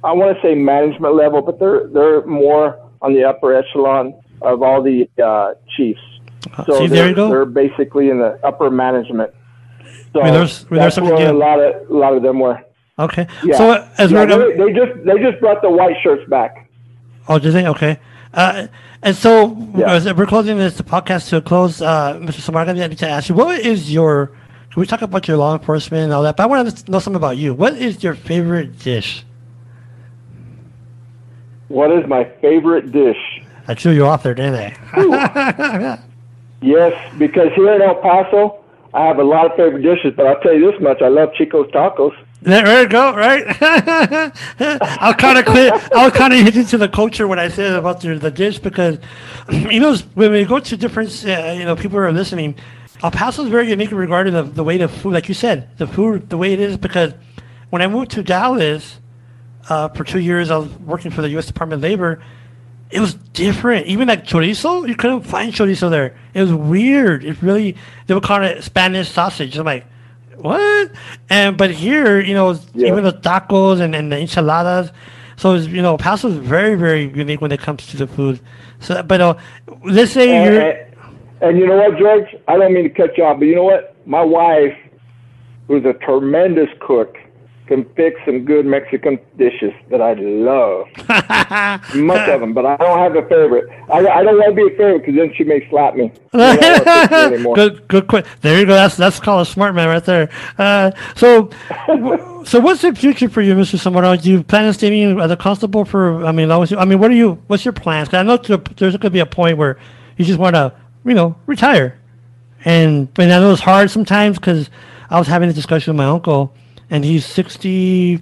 I 0.04 0.14
want 0.14 0.36
to 0.36 0.42
say 0.42 0.56
management 0.56 1.16
level, 1.16 1.42
but 1.42 1.60
they're 1.60 1.88
they're 1.88 2.26
more 2.26 2.80
on 3.02 3.14
the 3.14 3.24
upper 3.24 3.54
echelon 3.54 4.14
of 4.42 4.62
all 4.64 4.82
the 4.82 5.10
uh, 5.24 5.54
chiefs. 5.76 6.00
Uh, 6.58 6.64
So 6.66 6.74
see, 6.80 6.88
they're, 6.88 6.90
there 6.90 7.10
you 7.10 7.16
go. 7.16 7.30
they're 7.30 7.46
basically 7.46 8.10
in 8.10 8.20
the 8.20 8.40
upper 8.46 8.70
management. 8.70 9.32
So 10.14 10.22
I 10.22 10.26
mean, 10.26 10.34
there's- 10.34 10.66
there's 10.70 10.94
something 10.96 11.14
a 11.14 11.34
lot 11.34 11.60
of 11.60 11.90
a 11.90 11.94
lot 11.94 12.14
of 12.14 12.24
them 12.24 12.40
were. 12.40 12.60
Okay. 12.98 13.28
Yeah. 13.44 13.58
So 13.58 13.72
uh, 13.72 13.88
as 13.98 14.12
Yeah, 14.12 14.26
we're 14.26 14.58
they, 14.58 14.58
they 14.64 14.74
just 14.80 15.06
they 15.06 15.18
just 15.20 15.40
brought 15.42 15.62
the 15.62 15.70
white 15.70 15.96
shirts 16.04 16.28
back. 16.30 16.70
Oh, 17.28 17.40
did 17.40 17.54
they? 17.54 17.68
Okay. 17.68 18.00
Uh, 18.34 18.68
and 19.02 19.16
so 19.16 19.56
Yeah. 19.76 19.94
as 19.94 20.12
we're 20.14 20.26
closing 20.26 20.58
this 20.58 20.80
podcast 20.82 21.30
to 21.30 21.38
a 21.38 21.42
close, 21.42 21.82
uh, 21.82 22.14
Mr. 22.22 22.40
Samar, 22.42 22.68
I 22.68 22.74
need 22.74 22.98
to 22.98 23.10
ask 23.10 23.30
you, 23.30 23.36
what 23.36 23.60
is 23.60 23.92
your? 23.94 24.32
We 24.80 24.86
talk 24.86 25.02
about 25.02 25.28
your 25.28 25.36
law 25.36 25.58
enforcement 25.58 26.06
and 26.06 26.14
all 26.14 26.24
that? 26.24 26.38
But 26.38 26.44
I 26.44 26.46
want 26.46 26.76
to 26.76 26.92
know 26.92 27.00
something 27.00 27.18
about 27.18 27.36
you. 27.36 27.54
What 27.54 27.76
is 27.76 28.02
your 28.02 28.16
favorite 28.16 28.80
dish? 28.80 29.26
What 31.68 31.92
is 31.92 32.08
my 32.08 32.24
favorite 32.42 32.94
dish? 32.94 33.18
I 33.68 33.76
threw 33.76 33.92
you 33.92 34.06
off 34.06 34.24
there, 34.24 34.34
didn't 34.34 34.56
I? 34.94 36.00
Yes, 36.62 36.94
because 37.18 37.54
here 37.56 37.74
in 37.74 37.82
El 37.82 37.96
Paso, 37.96 38.60
I 38.94 39.06
have 39.06 39.18
a 39.18 39.24
lot 39.24 39.46
of 39.46 39.56
favorite 39.56 39.82
dishes, 39.82 40.14
but 40.18 40.28
I'll 40.28 40.42
tell 40.42 40.54
you 40.54 40.70
this 40.70 40.82
much: 40.82 41.02
I 41.02 41.08
love 41.08 41.34
Chico's 41.34 41.72
tacos. 41.72 42.12
There, 42.42 42.82
you 42.82 42.90
go. 42.90 43.16
Right. 43.16 43.46
I'll 45.00 45.14
kind 45.14 45.38
of 45.38 45.46
clear. 45.46 45.72
I'll 45.94 46.12
kind 46.12 46.34
of 46.34 46.40
hit 46.42 46.58
into 46.58 46.78
the 46.78 46.90
culture 46.90 47.30
when 47.30 47.40
I 47.40 47.48
said 47.48 47.72
about 47.74 48.02
the, 48.02 48.16
the 48.16 48.30
dish 48.30 48.60
because 48.60 48.98
you 49.50 49.80
know 49.80 49.96
when 50.16 50.34
we 50.34 50.44
go 50.44 50.60
to 50.60 50.76
different, 50.76 51.26
uh, 51.26 51.54
you 51.58 51.64
know, 51.64 51.78
people 51.78 51.98
are 51.98 52.12
listening. 52.12 52.56
El 53.04 53.12
Paso 53.12 53.44
is 53.44 53.50
very 53.50 53.70
unique 53.70 53.92
regarding 53.92 54.34
the, 54.34 54.44
the 54.44 54.64
way 54.64 54.78
the 54.78 54.88
food, 54.88 55.14
like 55.14 55.28
you 55.30 55.34
said, 55.34 55.70
the 55.78 55.88
food, 55.88 56.30
the 56.30 56.38
way 56.38 56.54
it 56.54 56.60
is. 56.60 56.78
Because 56.78 57.14
when 57.70 57.82
I 57.82 57.88
moved 57.88 58.12
to 58.12 58.24
Dallas 58.24 59.00
uh, 59.70 59.88
for 59.90 60.04
two 60.04 60.20
years, 60.20 60.52
I 60.52 60.58
was 60.58 60.70
working 60.80 61.12
for 61.12 61.22
the 61.22 61.30
U.S. 61.30 61.48
Department 61.48 61.84
of 61.84 61.90
Labor. 61.90 62.22
It 62.92 63.00
was 63.00 63.14
different. 63.14 63.86
Even 63.86 64.08
like 64.08 64.26
chorizo, 64.26 64.88
you 64.88 64.96
couldn't 64.96 65.22
find 65.22 65.54
chorizo 65.54 65.90
there. 65.90 66.18
It 66.34 66.42
was 66.42 66.52
weird. 66.54 67.24
It 67.24 67.42
really 67.42 67.78
they 68.08 68.14
were 68.16 68.22
calling 68.22 68.50
it 68.50 68.64
Spanish 68.64 69.10
sausage. 69.10 69.56
I'm 69.58 69.66
like, 69.66 69.86
what? 70.36 70.92
And 71.30 71.56
but 71.56 71.72
here, 71.72 72.20
you 72.20 72.34
know, 72.34 72.60
Yeah. 72.74 72.88
even 72.88 73.04
the 73.04 73.14
tacos 73.14 73.80
and, 73.80 73.96
and 73.96 74.12
the 74.12 74.18
enchiladas. 74.18 74.92
So 75.38 75.54
it's, 75.54 75.68
you 75.68 75.82
know, 75.82 75.98
Paso 75.98 76.30
is 76.30 76.36
very 76.38 76.76
very 76.76 77.04
unique 77.16 77.40
when 77.42 77.52
it 77.52 77.60
comes 77.60 77.86
to 77.88 77.98
the 77.98 78.08
food. 78.08 78.40
So, 78.80 79.04
but 79.04 79.22
uh, 79.22 79.36
let's 79.86 80.12
say 80.12 80.36
And, 80.36 80.54
you're 80.54 80.89
and, 81.42 81.58
you 81.58 81.68
know 81.68 81.78
what, 81.78 81.98
George? 81.98 82.36
I 82.48 82.58
don't 82.58 82.74
mean 82.74 82.84
to 82.84 82.90
cut 82.90 83.18
you 83.18 83.24
off, 83.24 83.40
but 83.40 83.46
you 83.46 83.56
know 83.56 83.64
what? 83.64 83.96
My 84.06 84.22
wife, 84.24 84.76
who's 85.68 85.86
a 85.86 85.94
tremendous 85.94 86.70
cook, 86.80 87.16
can 87.68 87.86
fix 87.96 88.20
some 88.26 88.46
good 88.46 88.66
Mexican 88.66 89.20
dishes 89.38 89.72
that 89.92 90.02
I 90.02 90.14
love. 90.14 90.88
Much 91.96 92.28
of 92.30 92.42
them, 92.42 92.52
but 92.54 92.66
I 92.66 92.76
don't 92.78 92.98
have 92.98 93.16
a 93.16 93.22
favorite. 93.30 93.70
I, 93.94 94.00
I 94.08 94.24
don't 94.24 94.38
want 94.38 94.56
to 94.56 94.56
be 94.56 94.74
a 94.74 94.76
favorite 94.76 95.00
because 95.06 95.16
then 95.16 95.32
she 95.36 95.44
may 95.44 95.68
slap 95.70 95.94
me. 95.96 96.12
Then 96.32 96.58
I 96.64 96.72
won't 96.80 96.84
fix 97.10 97.12
it 97.12 97.34
anymore. 97.34 97.56
good, 97.56 97.88
good, 97.88 98.08
quick. 98.08 98.26
There 98.42 98.60
you 98.60 98.66
go. 98.66 98.74
That's 98.74 98.98
that's 98.98 99.20
called 99.20 99.46
a 99.46 99.50
smart 99.50 99.76
man 99.76 99.88
right 99.88 100.04
there. 100.04 100.30
Uh, 100.58 100.90
so, 101.16 101.52
so 102.44 102.60
what's 102.60 102.82
the 102.82 102.94
future 102.96 103.30
for 103.30 103.42
you, 103.44 103.54
Mr. 103.54 103.78
Zamora? 103.78 104.18
Do 104.18 104.32
you 104.32 104.42
plan 104.44 104.66
on 104.66 104.74
staying 104.74 105.20
as 105.20 105.30
a 105.30 105.38
constable 105.38 105.86
for? 105.86 106.26
I 106.26 106.32
mean, 106.32 106.50
I 106.52 106.86
mean, 106.86 106.98
what 107.00 107.12
are 107.12 107.16
you? 107.16 107.34
What's 107.48 107.66
your 107.66 107.74
plans? 107.74 108.10
'Cause 108.10 108.18
I 108.20 108.24
know 108.24 108.38
there's 108.38 108.94
going 108.98 109.00
to 109.02 109.10
be 109.12 109.20
a 109.20 109.26
point 109.28 109.58
where 109.60 109.78
you 110.18 110.26
just 110.26 110.40
want 110.40 110.56
to, 110.56 110.74
you 111.10 111.16
know, 111.16 111.36
retire. 111.48 112.00
And 112.64 113.14
but 113.14 113.26
I 113.26 113.40
know 113.40 113.52
it's 113.52 113.62
hard 113.62 113.90
sometimes 113.90 114.38
because 114.38 114.70
I 115.10 115.18
was 115.18 115.28
having 115.28 115.50
a 115.50 115.54
discussion 115.54 115.94
with 115.94 115.98
my 115.98 116.06
uncle, 116.10 116.54
and 116.90 117.04
he's 117.04 117.26
60, 117.26 118.22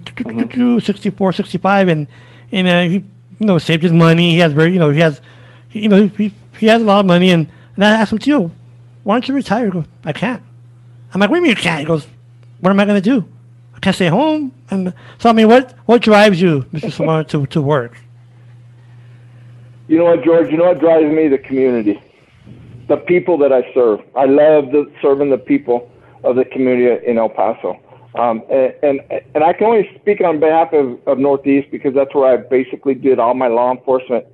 64, 0.80 1.32
65, 1.32 1.88
and 1.88 2.06
and 2.50 2.68
uh, 2.68 2.82
he 2.82 3.04
you 3.38 3.46
know 3.46 3.58
saved 3.58 3.82
his 3.82 3.92
money. 3.92 4.32
He 4.32 4.38
has 4.38 4.52
very 4.52 4.72
you 4.72 4.78
know 4.78 4.90
he 4.90 5.00
has 5.00 5.20
you 5.72 5.88
know 5.88 6.06
he, 6.08 6.32
he 6.58 6.66
has 6.66 6.82
a 6.82 6.84
lot 6.84 7.00
of 7.00 7.06
money, 7.06 7.30
and, 7.30 7.48
and 7.76 7.84
I 7.84 7.90
asked 7.90 8.12
him, 8.12 8.18
Tio, 8.18 8.50
why 9.04 9.14
don't 9.14 9.28
you 9.28 9.34
retire? 9.34 9.66
He 9.66 9.70
goes, 9.70 9.84
I 10.04 10.12
can't. 10.12 10.42
I'm 11.12 11.20
like, 11.20 11.30
what 11.30 11.36
do 11.36 11.40
you 11.40 11.42
mean 11.42 11.56
you 11.56 11.62
can't? 11.62 11.80
He 11.80 11.86
goes, 11.86 12.06
what 12.60 12.70
am 12.70 12.80
I 12.80 12.84
to 12.84 13.00
do? 13.00 13.26
I 13.74 13.80
can't 13.80 13.94
stay 13.94 14.08
home. 14.08 14.52
And 14.70 14.92
so 15.18 15.30
I 15.30 15.32
mean, 15.32 15.48
what 15.48 15.74
what 15.86 16.02
drives 16.02 16.40
you, 16.40 16.62
Mr. 16.72 16.92
Samar, 16.92 17.24
to 17.24 17.46
to 17.46 17.62
work? 17.62 17.96
You 19.88 19.98
know 19.98 20.04
what, 20.04 20.22
George? 20.22 20.50
You 20.50 20.58
know 20.58 20.66
what 20.66 20.80
drives 20.80 21.10
me? 21.10 21.28
The 21.28 21.38
community, 21.38 22.02
the 22.88 22.96
people 22.96 23.38
that 23.38 23.52
I 23.52 23.62
serve. 23.72 24.00
I 24.16 24.24
love 24.24 24.72
the, 24.72 24.90
serving 25.00 25.30
the 25.30 25.38
people 25.38 25.90
of 26.24 26.36
the 26.36 26.44
community 26.44 27.06
in 27.06 27.18
El 27.18 27.28
Paso. 27.28 27.78
Um, 28.14 28.42
and, 28.50 28.72
and 28.82 29.00
and 29.34 29.44
I 29.44 29.52
can 29.52 29.66
only 29.66 29.88
speak 30.00 30.20
on 30.22 30.40
behalf 30.40 30.72
of, 30.72 30.98
of 31.06 31.18
Northeast 31.18 31.70
because 31.70 31.94
that's 31.94 32.14
where 32.14 32.32
I 32.32 32.36
basically 32.38 32.94
did 32.94 33.18
all 33.18 33.34
my 33.34 33.48
law 33.48 33.70
enforcement 33.70 34.24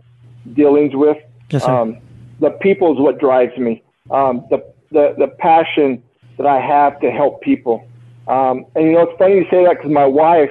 dealings 0.55 0.95
with. 0.95 1.19
Yes, 1.51 1.65
sir. 1.65 1.71
Um, 1.71 1.99
the 2.41 2.51
people 2.51 2.95
is 2.95 3.01
what 3.01 3.19
drives 3.19 3.57
me. 3.59 3.83
Um, 4.11 4.47
the, 4.49 4.65
the 4.91 5.15
the 5.19 5.27
passion 5.27 6.03
that 6.39 6.47
I 6.47 6.61
have 6.61 7.01
to 7.01 7.11
help 7.11 7.43
people. 7.43 7.87
Um, 8.29 8.65
and 8.75 8.87
you 8.87 8.93
know, 8.93 9.03
it's 9.03 9.19
funny 9.19 9.35
you 9.35 9.47
say 9.51 9.65
that 9.65 9.77
because 9.77 9.91
my 9.91 10.07
wife, 10.07 10.51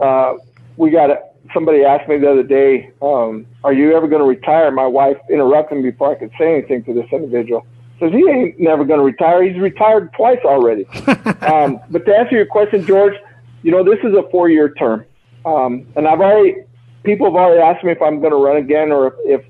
uh, 0.00 0.34
we 0.76 0.90
got 0.90 1.10
a, 1.10 1.20
somebody 1.52 1.84
asked 1.84 2.08
me 2.08 2.18
the 2.18 2.30
other 2.30 2.42
day, 2.42 2.90
um, 3.02 3.46
"Are 3.62 3.72
you 3.72 3.96
ever 3.96 4.08
going 4.08 4.22
to 4.22 4.28
retire?" 4.28 4.70
My 4.70 4.86
wife 4.86 5.16
interrupted 5.30 5.78
me 5.78 5.90
before 5.90 6.12
I 6.12 6.14
could 6.14 6.30
say 6.38 6.52
anything 6.52 6.84
to 6.84 6.94
this 6.94 7.06
individual. 7.12 7.66
Says 8.00 8.12
he 8.12 8.28
ain't 8.28 8.58
never 8.58 8.84
going 8.84 8.98
to 8.98 9.04
retire. 9.04 9.42
He's 9.42 9.60
retired 9.60 10.12
twice 10.14 10.40
already. 10.44 10.86
um, 11.42 11.80
but 11.90 12.04
to 12.06 12.16
answer 12.16 12.36
your 12.36 12.46
question, 12.46 12.84
George, 12.84 13.14
you 13.62 13.70
know 13.70 13.84
this 13.84 13.98
is 14.02 14.14
a 14.14 14.28
four-year 14.30 14.74
term, 14.74 15.04
um, 15.44 15.86
and 15.96 16.08
I've 16.08 16.20
already 16.20 16.56
people 17.04 17.26
have 17.26 17.36
already 17.36 17.60
asked 17.60 17.84
me 17.84 17.92
if 17.92 18.02
I'm 18.02 18.20
going 18.20 18.32
to 18.32 18.42
run 18.42 18.56
again 18.56 18.90
or 18.90 19.08
if, 19.08 19.14
if 19.24 19.46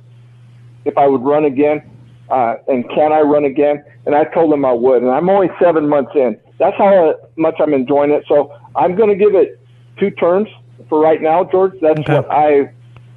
if 0.84 0.98
I 0.98 1.06
would 1.06 1.22
run 1.22 1.44
again, 1.44 1.82
uh, 2.30 2.56
and 2.68 2.88
can 2.90 3.12
I 3.12 3.20
run 3.20 3.44
again? 3.44 3.82
And 4.06 4.14
I 4.14 4.24
told 4.24 4.52
them 4.52 4.64
I 4.64 4.72
would, 4.72 5.02
and 5.02 5.10
I'm 5.10 5.30
only 5.30 5.48
seven 5.60 5.88
months 5.88 6.12
in. 6.14 6.38
That's 6.58 6.76
how 6.76 7.14
much 7.36 7.54
I'm 7.58 7.72
enjoying 7.72 8.10
it. 8.10 8.24
So 8.28 8.52
I'm 8.76 8.94
going 8.94 9.08
to 9.08 9.16
give 9.16 9.34
it 9.34 9.58
two 9.98 10.10
terms 10.10 10.48
for 10.88 11.00
right 11.00 11.20
now, 11.20 11.44
George. 11.44 11.72
That's 11.80 12.00
Okay. 12.00 12.12
what 12.12 12.30
I 12.30 12.70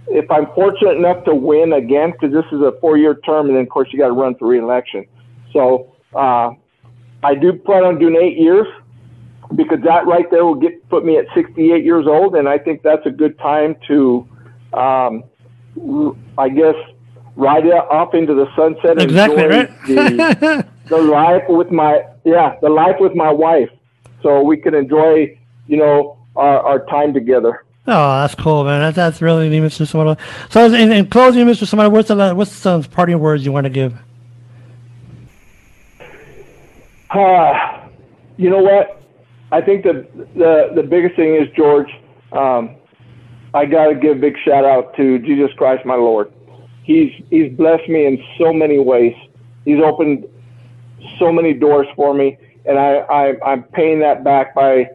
if 0.10 0.30
I'm 0.32 0.48
fortunate 0.56 0.98
enough 0.98 1.26
to 1.26 1.36
win 1.36 1.74
again, 1.74 2.12
because 2.12 2.34
this 2.34 2.46
is 2.52 2.62
a 2.62 2.74
four-year 2.80 3.16
term, 3.26 3.48
and 3.48 3.56
then 3.56 3.64
of 3.64 3.70
course 3.70 3.90
you 3.92 4.00
got 4.00 4.08
to 4.08 4.14
run 4.14 4.36
for 4.36 4.48
reelection. 4.48 5.06
So 5.52 5.96
uh, 6.14 6.52
I 7.24 7.36
do 7.36 7.54
plan 7.54 7.84
on 7.84 8.00
doing 8.00 8.16
eight 8.16 8.38
years 8.38 8.68
because 9.56 9.80
that 9.84 10.06
right 10.08 10.30
there 10.32 10.46
will 10.46 10.56
get 10.56 10.88
put 10.90 11.06
me 11.06 11.18
at 11.18 11.26
68 11.36 11.84
years 11.84 12.06
old, 12.08 12.36
and 12.36 12.48
I 12.48 12.58
think 12.58 12.84
that's 12.84 13.06
a 13.06 13.12
good 13.12 13.38
time 13.40 13.76
to, 13.88 14.28
um, 14.74 15.24
I 16.38 16.50
guess, 16.50 16.76
ride 17.36 17.66
it 17.66 17.74
off 17.74 18.14
into 18.14 18.34
the 18.34 18.48
sunset 18.56 18.98
and 18.98 19.02
Exactly, 19.02 19.44
enjoy 19.44 19.48
right? 19.48 19.86
the, 19.86 20.66
the 20.90 20.98
life 20.98 21.44
with 21.50 21.72
my 21.72 22.02
yeah 22.24 22.56
the 22.62 22.70
life 22.70 22.96
with 23.00 23.14
my 23.16 23.32
wife, 23.32 23.70
so 24.24 24.42
we 24.42 24.58
can 24.58 24.74
enjoy 24.74 25.38
you 25.68 25.78
know 25.78 26.17
our, 26.38 26.60
our 26.62 26.86
time 26.86 27.14
together. 27.14 27.64
Oh, 27.90 28.22
that's 28.22 28.36
cool, 28.36 28.66
man. 28.66 28.82
That's, 28.82 28.96
that's 28.96 29.22
really 29.22 29.50
neat, 29.50 29.62
Mr. 29.62 29.86
Zamora. 29.86 30.18
So, 30.50 30.66
in, 30.66 30.92
in 30.92 31.10
closing, 31.10 31.46
Mr. 31.46 31.66
Zamora, 31.66 31.90
what's 31.90 32.10
the 32.10 32.34
what's 32.34 32.52
some 32.52 32.84
parting 32.84 33.20
words 33.20 33.46
you 33.46 33.52
want 33.52 33.64
to 33.64 33.70
give? 33.70 33.98
Uh, 37.10 37.88
you 38.36 38.50
know 38.50 38.62
what? 38.62 39.02
I 39.52 39.62
think 39.62 39.84
the 39.84 40.06
the 40.36 40.72
the 40.76 40.84
biggest 40.84 41.16
thing 41.16 41.36
is 41.36 41.48
George. 41.56 41.90
Um, 42.34 42.76
I 43.54 43.66
got 43.66 43.88
to 43.88 43.96
give 43.96 44.18
a 44.18 44.20
big 44.20 44.36
shout 44.44 44.66
out 44.66 44.94
to 44.98 45.20
Jesus 45.20 45.50
Christ, 45.56 45.86
my 45.86 45.96
Lord. 45.96 46.34
He's 46.84 47.12
he's 47.30 47.54
blessed 47.54 47.88
me 47.88 48.06
in 48.06 48.22
so 48.38 48.52
many 48.52 48.80
ways. 48.80 49.16
He's 49.64 49.82
opened 49.82 50.26
so 51.20 51.32
many 51.32 51.54
doors 51.54 51.88
for 51.96 52.14
me, 52.14 52.38
and 52.66 52.78
I, 52.78 52.98
I 52.98 53.34
I'm 53.46 53.64
paying 53.64 54.00
that 54.02 54.26
back 54.26 54.54
by 54.54 54.90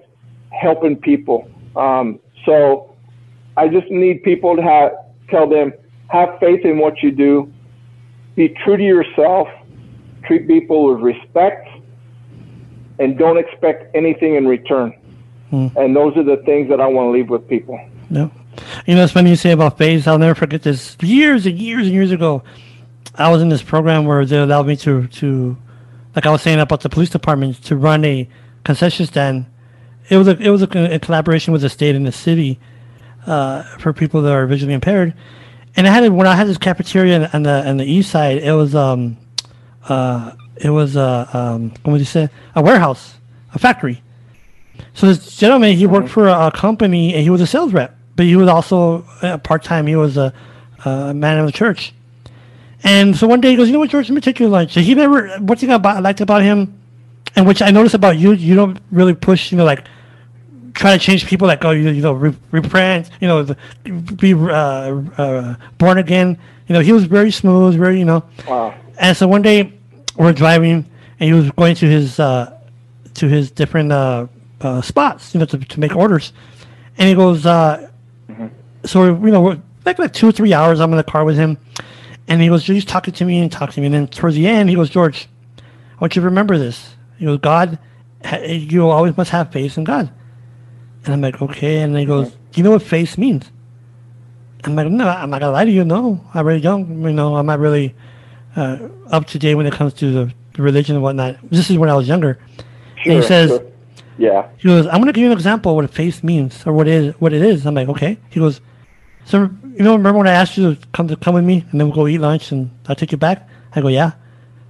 helping 0.53 0.97
people. 0.97 1.49
Um, 1.77 2.21
so 2.45 2.95
I 3.57 3.69
just 3.69 3.91
need 3.91 4.23
people 4.23 4.57
to 4.57 4.62
have 4.62 4.93
tell 5.29 5.49
them 5.49 5.73
have 6.09 6.38
faith 6.41 6.65
in 6.65 6.79
what 6.79 7.03
you 7.03 7.11
do, 7.11 7.53
be 8.37 8.51
true 8.65 8.77
to 8.77 8.83
yourself, 8.83 9.49
treat 10.25 10.47
people 10.47 10.85
with 10.93 11.01
respect, 11.01 11.69
and 12.99 13.19
don't 13.19 13.38
expect 13.38 13.95
anything 13.97 14.35
in 14.35 14.47
return. 14.47 14.95
And 15.77 15.95
those 15.95 16.17
are 16.17 16.23
the 16.23 16.38
things 16.45 16.69
that 16.71 16.81
I 16.81 16.87
want 16.87 17.09
to 17.09 17.11
leave 17.11 17.29
with 17.29 17.47
people. 17.47 17.79
No. 18.09 18.31
You 18.87 18.95
know, 18.95 19.05
it's 19.05 19.12
funny 19.12 19.31
you 19.31 19.37
say 19.37 19.53
about 19.53 19.79
faith. 19.79 20.09
I'll 20.09 20.19
never 20.19 20.35
forget 20.35 20.62
this. 20.62 20.97
Years 21.03 21.47
and 21.47 21.59
years 21.59 21.87
and 21.87 21.95
years 21.95 22.11
ago, 22.11 22.43
I 23.17 23.31
was 23.31 23.43
in 23.43 23.49
this 23.51 23.62
program 23.62 24.07
where 24.07 24.25
they 24.25 24.38
allowed 24.38 24.67
me 24.67 24.77
to, 24.77 25.07
to 25.07 25.57
like 26.15 26.27
I 26.27 26.31
was 26.31 26.43
saying 26.43 26.61
about 26.61 26.81
the 26.81 26.88
police 26.88 27.11
department, 27.11 27.62
to 27.65 27.77
run 27.77 28.05
a 28.05 28.29
concession 28.65 29.07
stand. 29.07 29.47
It 30.09 30.17
was 30.17 30.29
a, 30.29 30.37
it 30.38 30.51
was 30.51 30.62
a, 30.62 30.95
a 30.95 30.99
collaboration 30.99 31.53
with 31.53 31.62
the 31.62 31.69
state 31.69 31.95
and 31.95 32.07
the 32.07 32.12
city 32.12 32.59
uh, 33.27 33.62
for 33.79 33.93
people 33.93 34.23
that 34.23 34.33
are 34.33 34.47
visually 34.47 34.75
impaired. 34.75 35.15
And 35.77 35.87
I 35.87 35.91
had 35.91 36.11
when 36.12 36.27
I 36.27 36.35
had 36.35 36.49
this 36.49 36.59
cafeteria 36.59 37.31
on, 37.33 37.45
the 37.45 37.69
on 37.69 37.77
the 37.79 37.85
east 37.85 38.11
side, 38.11 38.38
it 38.38 38.53
was 38.53 38.75
um 38.75 39.17
uh 39.88 40.33
it 40.57 40.71
was 40.71 40.97
a 40.97 41.29
um 41.33 41.71
what 41.83 41.93
would 41.93 42.01
you 42.01 42.05
say 42.05 42.29
a 42.55 42.62
warehouse, 42.62 43.15
a 43.55 43.59
factory. 43.59 44.03
So 44.95 45.07
this 45.07 45.37
gentleman, 45.37 45.77
he 45.77 45.87
worked 45.87 46.09
for 46.09 46.29
a, 46.29 46.49
a 46.49 46.51
company 46.51 47.15
and 47.15 47.23
he 47.23 47.31
was 47.31 47.41
a 47.41 47.47
sales 47.47 47.73
rep, 47.73 47.97
but 48.17 48.27
he 48.27 48.37
was 48.37 48.49
also 48.49 49.07
uh, 49.23 49.38
part 49.38 49.62
time. 49.62 49.87
He 49.87 49.97
was 49.97 50.17
a, 50.17 50.35
a 50.85 51.15
man 51.15 51.38
of 51.38 51.47
the 51.47 51.53
church. 51.53 51.95
And 52.85 53.17
so 53.17 53.27
one 53.27 53.41
day 53.41 53.51
he 53.51 53.57
goes, 53.57 53.69
you 53.69 53.73
know 53.73 53.79
what, 53.79 53.91
George, 53.91 54.09
let 54.09 54.15
me 54.15 54.21
take 54.21 54.41
you 54.41 54.47
to 54.47 54.53
lunch. 54.53 54.73
So 54.75 54.81
he 54.81 54.95
never, 54.95 55.29
one 55.38 55.57
thing 55.57 55.71
I 55.71 55.77
liked 56.01 56.21
about 56.21 56.43
him, 56.43 56.82
and 57.37 57.47
which 57.47 57.62
I 57.62 57.71
noticed 57.71 57.95
about 57.95 58.18
you, 58.18 58.33
you 58.33 58.55
don't 58.55 58.79
really 58.90 59.14
push, 59.14 59.53
you 59.53 59.59
know, 59.59 59.64
like 59.64 59.87
try 60.75 60.97
to 60.97 60.99
change 60.99 61.27
people, 61.27 61.47
like, 61.47 61.64
oh, 61.64 61.71
you, 61.71 61.90
you 61.90 62.03
know, 62.03 62.12
re- 62.12 62.37
repent, 62.51 63.11
you 63.21 63.29
know, 63.29 63.42
the, 63.42 63.57
be 64.16 64.35
uh, 64.35 64.49
uh, 64.49 65.55
born 65.79 65.99
again. 65.99 66.38
You 66.68 66.75
know, 66.75 66.81
he 66.81 66.92
was 66.92 67.05
very 67.05 67.31
smooth, 67.31 67.77
very, 67.77 67.99
you 67.99 68.05
know. 68.05 68.25
Wow. 68.49 68.75
And 68.99 69.16
so 69.16 69.27
one 69.29 69.42
day 69.42 69.73
we're 70.16 70.33
driving, 70.33 70.88
and 71.21 71.29
he 71.29 71.33
was 71.33 71.51
going 71.53 71.75
to 71.77 71.87
his 71.87 72.18
uh, 72.21 72.59
to 73.14 73.29
his 73.29 73.51
different 73.51 73.92
uh, 73.92 74.27
uh, 74.61 74.81
spots, 74.81 75.35
you 75.35 75.40
know, 75.40 75.47
to, 75.47 75.59
to 75.59 75.81
make 75.81 75.95
orders. 75.95 76.33
And 76.99 77.09
he 77.09 77.14
goes, 77.14 77.47
uh, 77.47 77.90
so 78.85 79.01
we're, 79.01 79.27
you 79.27 79.33
know, 79.33 79.40
we're 79.40 79.61
like 79.85 79.99
like 79.99 80.12
two 80.12 80.29
or 80.29 80.33
three 80.33 80.53
hours. 80.53 80.81
I'm 80.81 80.90
in 80.90 80.97
the 80.97 81.05
car 81.05 81.25
with 81.25 81.37
him, 81.37 81.59
and 82.29 82.40
he 82.40 82.49
goes, 82.49 82.66
he's 82.66 82.85
talking 82.85 83.14
to 83.14 83.25
me 83.25 83.38
and 83.38 83.51
talking 83.51 83.75
to 83.75 83.81
me. 83.81 83.87
And 83.87 83.95
then 83.95 84.09
towards 84.09 84.37
the 84.37 84.47
end, 84.47 84.68
he 84.68 84.77
goes, 84.77 84.90
George, 84.90 85.29
I 85.59 86.01
want 86.01 86.16
you 86.16 86.23
to 86.23 86.27
remember 86.27 86.59
this. 86.59 86.95
He 87.18 87.25
goes, 87.27 87.38
God, 87.38 87.79
you 88.44 88.88
always 88.88 89.16
must 89.16 89.31
have 89.31 89.53
faith 89.53 89.79
in 89.79 89.85
God. 89.85 90.12
And 91.05 91.14
I'm 91.14 91.20
like, 91.20 91.42
okay. 91.42 91.83
And 91.83 91.96
he 91.96 92.05
goes, 92.05 92.31
do 92.31 92.37
you 92.55 92.62
know 92.62 92.70
what 92.70 92.83
faith 92.83 93.18
means? 93.18 93.51
I'm 94.64 94.77
like, 94.77 94.88
no, 94.88 95.09
I'm 95.09 95.31
not 95.31 95.40
gonna 95.40 95.53
lie 95.53 95.64
to 95.64 95.70
you. 95.70 95.85
No, 95.85 96.25
I 96.35 96.40
really 96.40 96.61
don't. 96.61 97.03
You 97.03 97.12
know, 97.12 97.37
I'm 97.37 97.46
not 97.46 97.59
really 97.59 97.94
uh, 98.55 98.79
up 99.11 99.27
to 99.29 99.38
date 99.38 99.57
when 99.57 99.66
it 99.66 99.72
comes 99.72 99.92
to 99.94 100.12
the, 100.12 100.35
the 100.55 100.62
religion 100.62 100.94
and 100.94 101.03
whatnot. 101.03 101.37
This 101.51 101.68
is 101.68 101.79
when 101.79 101.88
I 101.88 101.94
was 101.94 102.07
younger. 102.07 102.38
and 103.05 103.14
he 103.14 103.22
says, 103.22 103.51
sure. 103.51 103.66
Yeah. 104.18 104.48
he 104.59 104.68
goes, 104.68 104.87
I'm 104.87 105.01
gonna 105.01 105.12
give 105.12 105.22
you 105.22 105.33
an 105.33 105.37
example 105.37 105.72
of 105.72 105.77
what 105.77 105.90
faith 105.92 106.22
means 106.22 106.64
or 106.64 106.72
what 106.72 106.87
it 106.87 106.94
is. 106.94 107.14
What 107.18 107.33
it 107.33 107.42
is. 107.42 107.66
I'm 107.66 107.75
like, 107.75 107.88
okay. 107.88 108.18
He 108.31 108.38
goes, 108.38 108.61
so 109.25 109.51
you 109.75 109.83
know, 109.85 109.96
remember 109.96 110.18
when 110.18 110.29
I 110.29 110.33
asked 110.33 110.57
you 110.57 110.75
to 110.75 110.87
come 110.92 111.09
to 111.09 111.16
come 111.16 111.35
with 111.35 111.44
me 111.44 111.64
and 111.70 111.81
then 111.81 111.88
we'll 111.88 111.96
go 111.96 112.07
eat 112.07 112.18
lunch 112.18 112.53
and 112.53 112.70
I'll 112.87 112.94
take 112.94 113.11
you 113.11 113.18
back? 113.18 113.48
I 113.75 113.81
go, 113.81 113.88
yeah. 113.88 114.12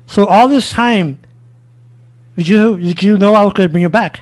So 0.06 0.26
all 0.26 0.48
this 0.48 0.70
time, 0.70 1.18
did 2.36 2.48
you 2.48 2.76
did 2.78 3.02
you 3.02 3.18
know 3.18 3.34
I 3.34 3.44
was 3.44 3.52
gonna 3.52 3.68
bring 3.68 3.82
you 3.82 3.88
back 3.88 4.20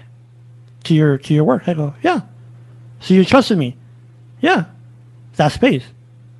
to 0.84 0.94
your 0.94 1.18
to 1.18 1.34
your 1.34 1.44
work? 1.44 1.68
I 1.68 1.74
go, 1.74 1.94
yeah. 2.02 2.22
So 3.00 3.14
you 3.14 3.24
trusted 3.24 3.58
me? 3.58 3.76
Yeah. 4.40 4.66
That 5.36 5.52
faith. 5.52 5.86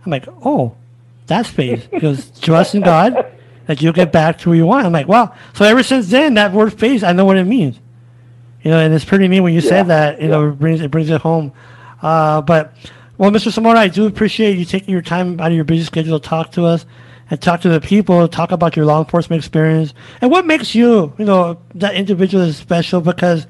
I'm 0.05 0.11
like, 0.11 0.27
oh, 0.45 0.77
that. 1.27 1.47
He 1.47 1.77
goes, 2.01 2.31
trust 2.41 2.75
in 2.75 2.83
God 2.83 3.33
that 3.67 3.81
you'll 3.81 3.93
get 3.93 4.13
back 4.13 4.39
to 4.39 4.49
where 4.49 4.57
you 4.57 4.67
want. 4.67 4.85
I'm 4.87 4.93
like, 4.93 5.09
wow. 5.09 5.35
So 5.55 5.65
ever 5.65 5.83
since 5.83 6.11
then, 6.11 6.35
that 6.35 6.53
word 6.53 6.79
faith, 6.79 7.05
I 7.05 7.13
know 7.13 7.25
what 7.25 7.37
it 7.37 7.45
means. 7.45 7.79
You 8.63 8.71
know, 8.71 8.79
and 8.79 8.93
it's 8.93 9.05
pretty 9.05 9.29
neat 9.29 9.41
when 9.41 9.55
you 9.55 9.61
Yeah, 9.61 9.69
said 9.69 9.87
that. 9.89 10.21
You 10.21 10.29
know, 10.29 10.49
it 10.49 10.59
brings 10.59 10.81
it 10.81 10.91
brings 10.91 11.09
it 11.09 11.21
home. 11.21 11.53
Uh, 12.03 12.43
but 12.43 12.75
well, 13.17 13.31
Mr. 13.31 13.51
Zamora, 13.51 13.79
I 13.79 13.89
do 13.89 14.07
appreciate 14.07 14.59
you 14.59 14.65
taking 14.65 14.93
your 14.93 15.03
time 15.03 15.41
out 15.41 15.49
of 15.49 15.55
your 15.55 15.65
busy 15.65 15.85
schedule 15.85 16.19
to 16.19 16.29
talk 16.29 16.53
to 16.53 16.65
us 16.65 16.85
and 17.31 17.41
talk 17.41 17.61
to 17.63 17.69
the 17.69 17.81
people, 17.81 18.27
talk 18.29 18.51
about 18.51 18.77
your 18.77 18.85
law 18.85 18.99
enforcement 18.99 19.41
experience 19.41 19.95
and 20.21 20.31
what 20.31 20.45
makes 20.45 20.75
you, 20.75 21.13
you 21.17 21.25
know, 21.25 21.61
that 21.77 21.95
individual 21.95 22.45
is 22.45 22.57
special. 22.57 23.01
Because 23.01 23.47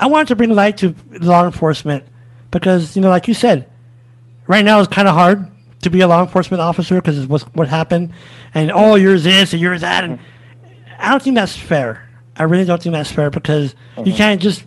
I 0.00 0.06
wanted 0.06 0.28
to 0.28 0.36
bring 0.36 0.54
light 0.54 0.78
to 0.78 0.94
law 1.20 1.44
enforcement 1.44 2.04
because 2.50 2.96
you 2.96 3.02
know, 3.02 3.08
like 3.08 3.28
you 3.28 3.34
said, 3.34 3.68
right 4.46 4.64
now 4.64 4.80
it's 4.80 4.92
kind 4.92 5.08
of 5.08 5.14
hard 5.14 5.50
to 5.82 5.90
be 5.90 6.00
a 6.00 6.08
law 6.08 6.22
enforcement 6.22 6.60
officer 6.60 6.96
because 6.96 7.18
it's 7.18 7.28
what 7.28 7.68
happened, 7.68 8.12
and 8.54 8.70
oh, 8.72 8.94
you're 8.94 9.18
this 9.18 9.52
and 9.52 9.62
you're 9.62 9.78
that, 9.78 10.04
and 10.04 10.18
mm-hmm. 10.18 10.92
I 10.98 11.10
don't 11.10 11.22
think 11.22 11.36
that's 11.36 11.56
fair. 11.56 12.08
I 12.36 12.44
really 12.44 12.64
don't 12.64 12.82
think 12.82 12.92
that's 12.92 13.10
fair 13.10 13.30
because 13.30 13.74
you 13.96 14.04
mm-hmm. 14.04 14.16
can't 14.16 14.40
just 14.40 14.64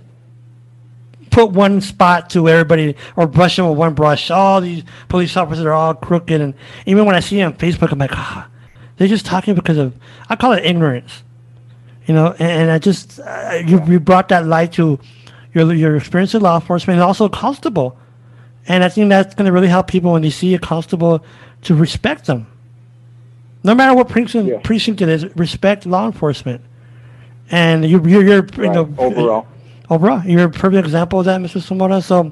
put 1.32 1.52
one 1.52 1.82
spot 1.82 2.30
to 2.32 2.48
everybody 2.50 2.96
or 3.16 3.26
brush 3.26 3.56
them 3.56 3.68
with 3.70 3.78
one 3.78 3.94
brush. 3.94 4.30
All 4.30 4.62
these 4.62 4.84
police 5.10 5.36
officers 5.36 5.66
are 5.66 5.72
all 5.74 5.94
crooked, 5.96 6.40
and 6.42 6.54
even 6.86 7.06
when 7.06 7.16
I 7.16 7.20
see 7.22 7.38
them 7.38 7.54
on 7.54 7.58
Facebook, 7.58 7.92
I'm 7.92 8.00
like, 8.00 8.12
ah, 8.14 8.48
they're 8.98 9.08
just 9.08 9.26
talking 9.26 9.56
because 9.56 9.78
of 9.78 9.96
I 10.30 10.36
call 10.36 10.52
it 10.54 10.64
ignorance, 10.66 11.24
you 12.06 12.14
know. 12.14 12.34
And, 12.34 12.42
and 12.64 12.72
I 12.72 12.78
just 12.80 13.20
uh, 13.20 13.62
you, 13.66 13.84
you 13.86 14.00
brought 14.00 14.30
that 14.30 14.46
light 14.46 14.74
to 14.74 15.00
your 15.54 15.74
your 15.74 15.96
experience 15.96 16.36
in 16.36 16.42
law 16.42 16.56
enforcement 16.56 16.96
and 16.98 17.04
also 17.04 17.28
constable, 17.30 17.98
and 18.68 18.84
I 18.84 18.90
think 18.90 19.10
that's 19.10 19.34
going 19.34 19.46
to 19.48 19.52
really 19.52 19.68
help 19.70 19.88
people 19.88 20.12
when 20.12 20.22
they 20.22 20.30
see 20.30 20.54
a 20.54 20.60
constable 20.60 21.24
to 21.64 21.76
respect 21.76 22.26
them. 22.26 22.48
No 23.64 23.76
matter 23.76 23.94
what 23.96 24.10
precinct, 24.10 24.50
Yeah. 24.50 24.60
precinct 24.64 25.02
it 25.02 25.10
is, 25.10 25.36
respect 25.36 25.86
law 25.86 26.08
enforcement. 26.08 26.62
And 27.52 27.86
you, 27.86 28.02
you're, 28.08 28.24
you're 28.24 28.46
you 28.46 28.64
Right, 28.64 28.74
know, 28.74 28.90
overall. 28.98 29.46
Overall, 29.92 30.24
you're 30.26 30.46
a 30.46 30.50
perfect 30.50 30.86
example 30.86 31.20
of 31.20 31.26
that, 31.26 31.40
Mr. 31.42 31.60
Zamora. 31.60 32.02
So, 32.02 32.32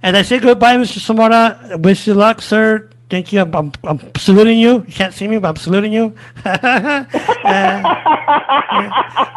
as 0.00 0.14
I 0.14 0.22
say 0.22 0.38
goodbye, 0.38 0.76
Mr. 0.76 1.00
Zamora, 1.00 1.76
wish 1.80 2.06
you 2.06 2.14
luck, 2.14 2.40
sir. 2.40 2.88
Thank 3.10 3.32
you. 3.32 3.40
I'm, 3.40 3.52
I'm, 3.52 3.72
I'm 3.82 3.98
saluting 4.16 4.60
you. 4.60 4.84
You 4.86 4.92
can't 4.92 5.12
see 5.12 5.26
me, 5.26 5.38
but 5.38 5.48
I'm 5.48 5.56
saluting 5.56 5.92
you. 5.92 6.14
Uh, 7.46 7.82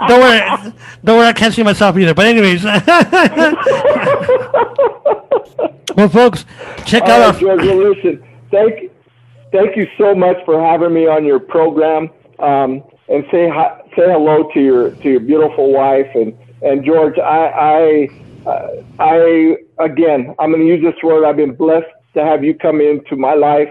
don't 0.07 0.21
worry. 0.21 0.39
Don't 1.03 1.17
worry. 1.17 1.27
I 1.27 1.33
can't 1.33 1.53
see 1.53 1.61
myself 1.61 1.97
either. 1.97 2.13
But 2.13 2.27
anyways, 2.27 2.63
well, 2.63 2.79
folks, 6.07 6.45
check 6.85 7.03
All 7.03 7.11
out 7.11 7.19
right, 7.19 7.33
our. 7.33 7.39
George. 7.39 7.61
Well, 7.61 7.93
listen, 7.93 8.23
thank, 8.49 8.89
thank 9.51 9.75
you 9.75 9.87
so 9.97 10.15
much 10.15 10.37
for 10.45 10.63
having 10.63 10.93
me 10.93 11.05
on 11.05 11.25
your 11.25 11.39
program. 11.39 12.09
Um, 12.39 12.81
and 13.09 13.25
say 13.29 13.49
hi, 13.49 13.81
say 13.89 14.09
hello 14.09 14.49
to 14.53 14.61
your 14.61 14.91
to 14.91 15.09
your 15.09 15.19
beautiful 15.19 15.73
wife 15.73 16.07
and 16.15 16.33
and 16.61 16.85
George. 16.85 17.17
I 17.19 18.09
I 18.45 18.49
uh, 18.49 18.67
I 18.99 19.57
again, 19.79 20.35
I'm 20.39 20.51
going 20.51 20.61
to 20.61 20.67
use 20.67 20.83
this 20.83 21.01
word. 21.03 21.25
I've 21.25 21.37
been 21.37 21.55
blessed 21.55 21.87
to 22.13 22.23
have 22.23 22.43
you 22.43 22.55
come 22.55 22.81
into 22.81 23.15
my 23.15 23.33
life 23.33 23.69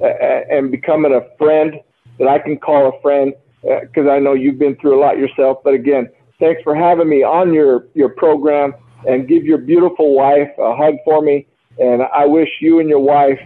uh, 0.00 0.06
and 0.06 0.70
becoming 0.70 1.14
a 1.14 1.36
friend 1.36 1.74
that 2.18 2.28
I 2.28 2.38
can 2.38 2.58
call 2.58 2.88
a 2.96 3.00
friend 3.00 3.32
because 3.62 4.06
I 4.08 4.18
know 4.18 4.34
you've 4.34 4.58
been 4.58 4.76
through 4.76 4.98
a 4.98 5.00
lot 5.00 5.18
yourself. 5.18 5.58
But 5.64 5.74
again, 5.74 6.08
thanks 6.38 6.62
for 6.62 6.74
having 6.74 7.08
me 7.08 7.22
on 7.22 7.52
your 7.52 7.86
your 7.94 8.10
program 8.10 8.74
and 9.06 9.28
give 9.28 9.44
your 9.44 9.58
beautiful 9.58 10.14
wife 10.14 10.50
a 10.58 10.76
hug 10.76 10.94
for 11.04 11.22
me. 11.22 11.46
And 11.78 12.02
I 12.02 12.26
wish 12.26 12.48
you 12.60 12.80
and 12.80 12.88
your 12.88 13.00
wife 13.00 13.38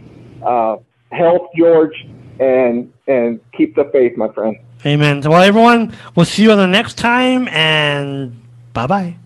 uh, 0.45 0.77
health, 1.11 1.49
George, 1.57 1.95
and 2.41 2.93
and 3.07 3.41
keep 3.53 3.75
the 3.75 3.89
faith, 3.93 4.17
my 4.17 4.29
friend. 4.33 4.57
Amen. 4.85 5.21
Well, 5.21 5.41
everyone, 5.41 5.95
we'll 6.17 6.27
see 6.27 6.43
you 6.43 6.51
on 6.51 6.59
the 6.59 6.67
next 6.67 6.99
time, 6.99 7.47
and 7.49 8.42
Bye 8.73 8.87
bye. 8.87 9.17